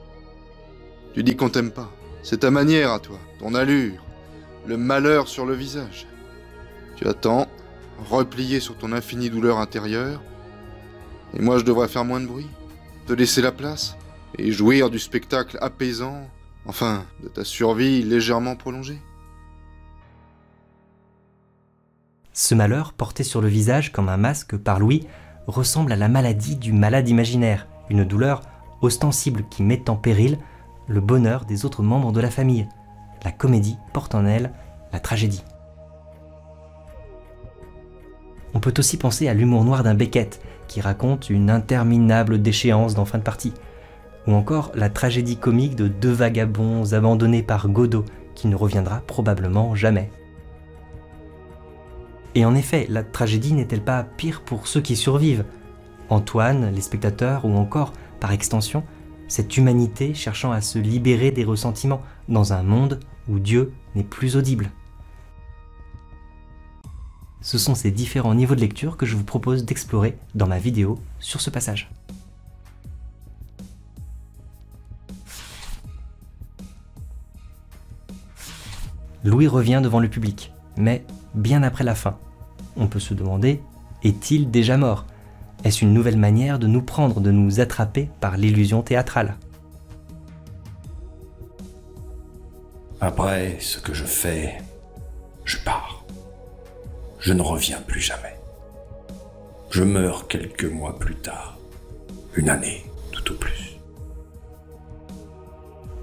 Tu 1.14 1.22
dis 1.22 1.36
qu'on 1.36 1.50
t'aime 1.50 1.70
pas. 1.70 1.90
C'est 2.22 2.40
ta 2.40 2.50
manière 2.50 2.92
à 2.92 2.98
toi, 2.98 3.18
ton 3.38 3.54
allure, 3.54 4.02
le 4.66 4.76
malheur 4.76 5.28
sur 5.28 5.46
le 5.46 5.54
visage. 5.54 6.06
Tu 6.96 7.06
attends, 7.08 7.46
replié 8.08 8.60
sur 8.60 8.76
ton 8.76 8.92
infinie 8.92 9.30
douleur 9.30 9.58
intérieure, 9.58 10.22
et 11.34 11.42
moi 11.42 11.58
je 11.58 11.64
devrais 11.64 11.88
faire 11.88 12.04
moins 12.04 12.20
de 12.20 12.26
bruit, 12.26 12.48
te 13.06 13.12
laisser 13.12 13.42
la 13.42 13.52
place, 13.52 13.96
et 14.38 14.52
jouir 14.52 14.90
du 14.90 14.98
spectacle 14.98 15.58
apaisant, 15.60 16.28
enfin, 16.66 17.04
de 17.22 17.28
ta 17.28 17.44
survie 17.44 18.02
légèrement 18.02 18.56
prolongée. 18.56 19.00
Ce 22.32 22.54
malheur, 22.54 22.92
porté 22.92 23.24
sur 23.24 23.40
le 23.40 23.48
visage 23.48 23.92
comme 23.92 24.08
un 24.08 24.16
masque 24.16 24.56
par 24.56 24.78
Louis, 24.78 25.06
ressemble 25.46 25.92
à 25.92 25.96
la 25.96 26.08
maladie 26.08 26.56
du 26.56 26.72
malade 26.72 27.08
imaginaire, 27.08 27.66
une 27.90 28.04
douleur 28.04 28.42
ostensible 28.80 29.44
qui 29.50 29.62
met 29.62 29.90
en 29.90 29.96
péril 29.96 30.38
le 30.86 31.00
bonheur 31.00 31.44
des 31.44 31.64
autres 31.64 31.82
membres 31.82 32.12
de 32.12 32.20
la 32.20 32.30
famille. 32.30 32.68
La 33.24 33.32
comédie 33.32 33.78
porte 33.92 34.14
en 34.14 34.24
elle 34.24 34.52
la 34.92 35.00
tragédie. 35.00 35.44
On 38.54 38.60
peut 38.60 38.74
aussi 38.78 38.96
penser 38.96 39.28
à 39.28 39.34
l'humour 39.34 39.64
noir 39.64 39.82
d'un 39.82 39.94
Beckett, 39.94 40.40
qui 40.66 40.80
raconte 40.80 41.30
une 41.30 41.50
interminable 41.50 42.42
déchéance 42.42 42.94
dans 42.94 43.04
fin 43.04 43.18
de 43.18 43.22
partie, 43.22 43.54
ou 44.26 44.32
encore 44.32 44.72
la 44.74 44.90
tragédie 44.90 45.36
comique 45.36 45.76
de 45.76 45.88
deux 45.88 46.12
vagabonds 46.12 46.92
abandonnés 46.92 47.42
par 47.42 47.68
Godot, 47.68 48.04
qui 48.34 48.48
ne 48.48 48.56
reviendra 48.56 49.02
probablement 49.06 49.74
jamais. 49.74 50.10
Et 52.34 52.44
en 52.44 52.54
effet, 52.54 52.86
la 52.88 53.02
tragédie 53.02 53.52
n'est-elle 53.52 53.82
pas 53.82 54.04
pire 54.04 54.42
pour 54.42 54.66
ceux 54.66 54.80
qui 54.80 54.96
survivent? 54.96 55.44
Antoine, 56.08 56.72
les 56.72 56.80
spectateurs 56.80 57.44
ou 57.44 57.56
encore, 57.56 57.92
par 58.18 58.32
extension, 58.32 58.84
cette 59.30 59.56
humanité 59.56 60.12
cherchant 60.12 60.50
à 60.50 60.60
se 60.60 60.78
libérer 60.78 61.30
des 61.30 61.44
ressentiments 61.44 62.02
dans 62.28 62.52
un 62.52 62.64
monde 62.64 62.98
où 63.28 63.38
Dieu 63.38 63.72
n'est 63.94 64.02
plus 64.02 64.36
audible. 64.36 64.70
Ce 67.40 67.56
sont 67.56 67.76
ces 67.76 67.92
différents 67.92 68.34
niveaux 68.34 68.56
de 68.56 68.60
lecture 68.60 68.96
que 68.96 69.06
je 69.06 69.14
vous 69.14 69.24
propose 69.24 69.64
d'explorer 69.64 70.18
dans 70.34 70.48
ma 70.48 70.58
vidéo 70.58 70.98
sur 71.20 71.40
ce 71.40 71.48
passage. 71.48 71.90
Louis 79.22 79.46
revient 79.46 79.80
devant 79.80 80.00
le 80.00 80.08
public, 80.08 80.52
mais 80.76 81.04
bien 81.34 81.62
après 81.62 81.84
la 81.84 81.94
fin. 81.94 82.18
On 82.76 82.88
peut 82.88 82.98
se 82.98 83.14
demander, 83.14 83.62
est-il 84.02 84.50
déjà 84.50 84.76
mort? 84.76 85.06
Est-ce 85.64 85.84
une 85.84 85.92
nouvelle 85.92 86.16
manière 86.16 86.58
de 86.58 86.66
nous 86.66 86.82
prendre, 86.82 87.20
de 87.20 87.30
nous 87.30 87.60
attraper 87.60 88.08
par 88.20 88.36
l'illusion 88.36 88.82
théâtrale? 88.82 89.36
Après 93.00 93.56
ce 93.60 93.78
que 93.78 93.94
je 93.94 94.04
fais, 94.04 94.58
je 95.44 95.58
pars. 95.58 96.04
Je 97.18 97.32
ne 97.32 97.42
reviens 97.42 97.80
plus 97.86 98.00
jamais. 98.00 98.36
Je 99.70 99.84
meurs 99.84 100.28
quelques 100.28 100.64
mois 100.64 100.98
plus 100.98 101.16
tard. 101.16 101.58
Une 102.34 102.48
année, 102.48 102.84
tout 103.12 103.32
au 103.32 103.36
plus. 103.36 103.78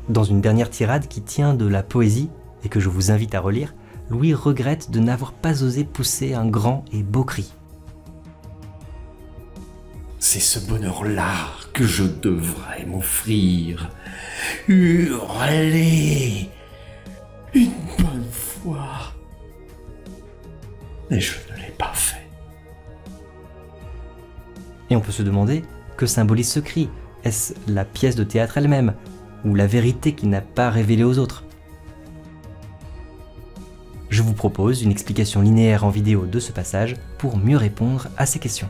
Dans 0.10 0.24
une 0.24 0.42
dernière 0.42 0.70
tirade 0.70 1.08
qui 1.08 1.22
tient 1.22 1.54
de 1.54 1.68
la 1.68 1.84
poésie 1.84 2.30
et 2.64 2.70
que 2.70 2.80
je 2.80 2.90
vous 2.90 3.12
invite 3.12 3.36
à 3.36 3.40
relire, 3.40 3.74
Louis 4.10 4.34
regrette 4.34 4.90
de 4.90 5.00
n'avoir 5.00 5.34
pas 5.34 5.64
osé 5.64 5.84
pousser 5.84 6.34
un 6.34 6.48
grand 6.48 6.86
et 6.94 7.04
beau 7.04 7.24
cri. 7.24 7.52
C'est 10.30 10.42
ce 10.42 10.60
bonheur-là 10.60 11.48
que 11.72 11.86
je 11.86 12.04
devrais 12.04 12.84
m'offrir. 12.86 13.90
Hurler 14.68 16.50
une 17.54 17.72
bonne 17.98 18.28
fois. 18.30 19.14
Mais 21.10 21.22
je 21.22 21.32
ne 21.50 21.62
l'ai 21.62 21.72
pas 21.78 21.94
fait. 21.94 22.28
peut 24.90 25.14
se 25.14 25.24
demander 25.24 25.64
que 25.96 26.06
symbolise 26.06 26.52
ce 26.52 26.60
cri 26.60 26.90
Est-ce 27.24 27.54
la 27.70 27.86
pièce 27.86 28.18
de 28.18 28.26
théâtre 28.26 28.58
elle-même 28.58 28.96
Ou 29.46 29.56
la 29.56 29.66
vérité 29.66 30.12
qu'il 30.12 30.28
n'a 30.28 30.42
pas 30.42 30.70
révélée 30.70 31.06
aux 31.06 31.20
autres? 31.20 31.46
Je 34.10 34.22
vous 34.22 34.34
propose 34.34 34.82
une 34.84 34.92
explication 34.92 35.40
linéaire 35.40 35.86
en 35.86 35.90
vidéo 35.90 36.26
de 36.26 36.42
ce 36.42 36.52
passage 36.52 36.96
pour 37.18 37.38
mieux 37.38 37.56
répondre 37.56 38.10
à 38.18 38.26
ces 38.26 38.40
questions. 38.40 38.70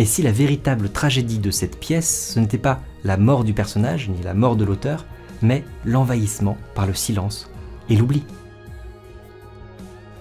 Et 0.00 0.06
si 0.06 0.22
la 0.22 0.32
véritable 0.32 0.88
tragédie 0.88 1.40
de 1.40 1.50
cette 1.50 1.78
pièce, 1.78 2.32
ce 2.32 2.40
n'était 2.40 2.56
pas 2.56 2.80
la 3.04 3.18
mort 3.18 3.44
du 3.44 3.52
personnage, 3.52 4.08
ni 4.08 4.22
la 4.22 4.32
mort 4.32 4.56
de 4.56 4.64
l'auteur, 4.64 5.04
mais 5.42 5.62
l'envahissement 5.84 6.56
par 6.74 6.86
le 6.86 6.94
silence 6.94 7.50
et 7.90 7.96
l'oubli. 7.96 8.24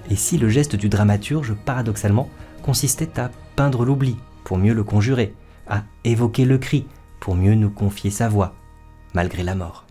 Et 0.10 0.18
si 0.18 0.38
le 0.38 0.50
geste 0.50 0.76
du 0.76 0.90
dramaturge, 0.90 1.54
paradoxalement, 1.64 2.30
consistait 2.62 3.18
à 3.22 3.32
peindre 3.56 3.86
l'oubli 3.86 4.18
pour 4.44 4.58
mieux 4.58 4.74
le 4.74 4.84
conjurer, 4.84 5.34
à 5.70 5.84
évoquer 6.04 6.44
le 6.44 6.58
cri 6.58 6.86
pour 7.22 7.36
mieux 7.36 7.56
nous 7.56 7.70
confier 7.70 8.12
sa 8.12 8.28
voix, 8.28 8.56
malgré 9.14 9.44
la 9.44 9.56
mort. 9.56 9.86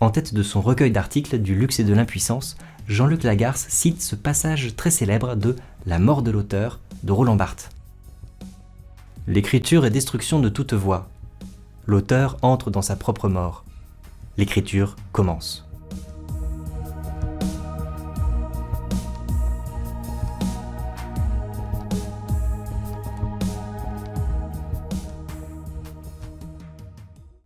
En 0.00 0.10
tête 0.10 0.34
de 0.34 0.42
son 0.42 0.60
recueil 0.60 0.90
d'articles 0.90 1.38
du 1.38 1.54
luxe 1.54 1.78
et 1.78 1.84
de 1.84 1.94
l'impuissance, 1.94 2.56
Jean-Luc 2.88 3.22
Lagarce 3.22 3.66
cite 3.68 4.02
ce 4.02 4.16
passage 4.16 4.74
très 4.74 4.90
célèbre 4.90 5.36
de 5.36 5.54
La 5.86 6.00
mort 6.00 6.22
de 6.22 6.32
l'auteur 6.32 6.80
de 7.02 7.12
Roland 7.12 7.36
Barthes. 7.36 7.70
L'écriture 9.26 9.84
est 9.84 9.90
destruction 9.90 10.40
de 10.40 10.48
toute 10.48 10.72
voix. 10.72 11.08
L'auteur 11.86 12.36
entre 12.42 12.70
dans 12.70 12.82
sa 12.82 12.96
propre 12.96 13.28
mort. 13.28 13.64
L'écriture 14.36 14.96
commence. 15.12 15.66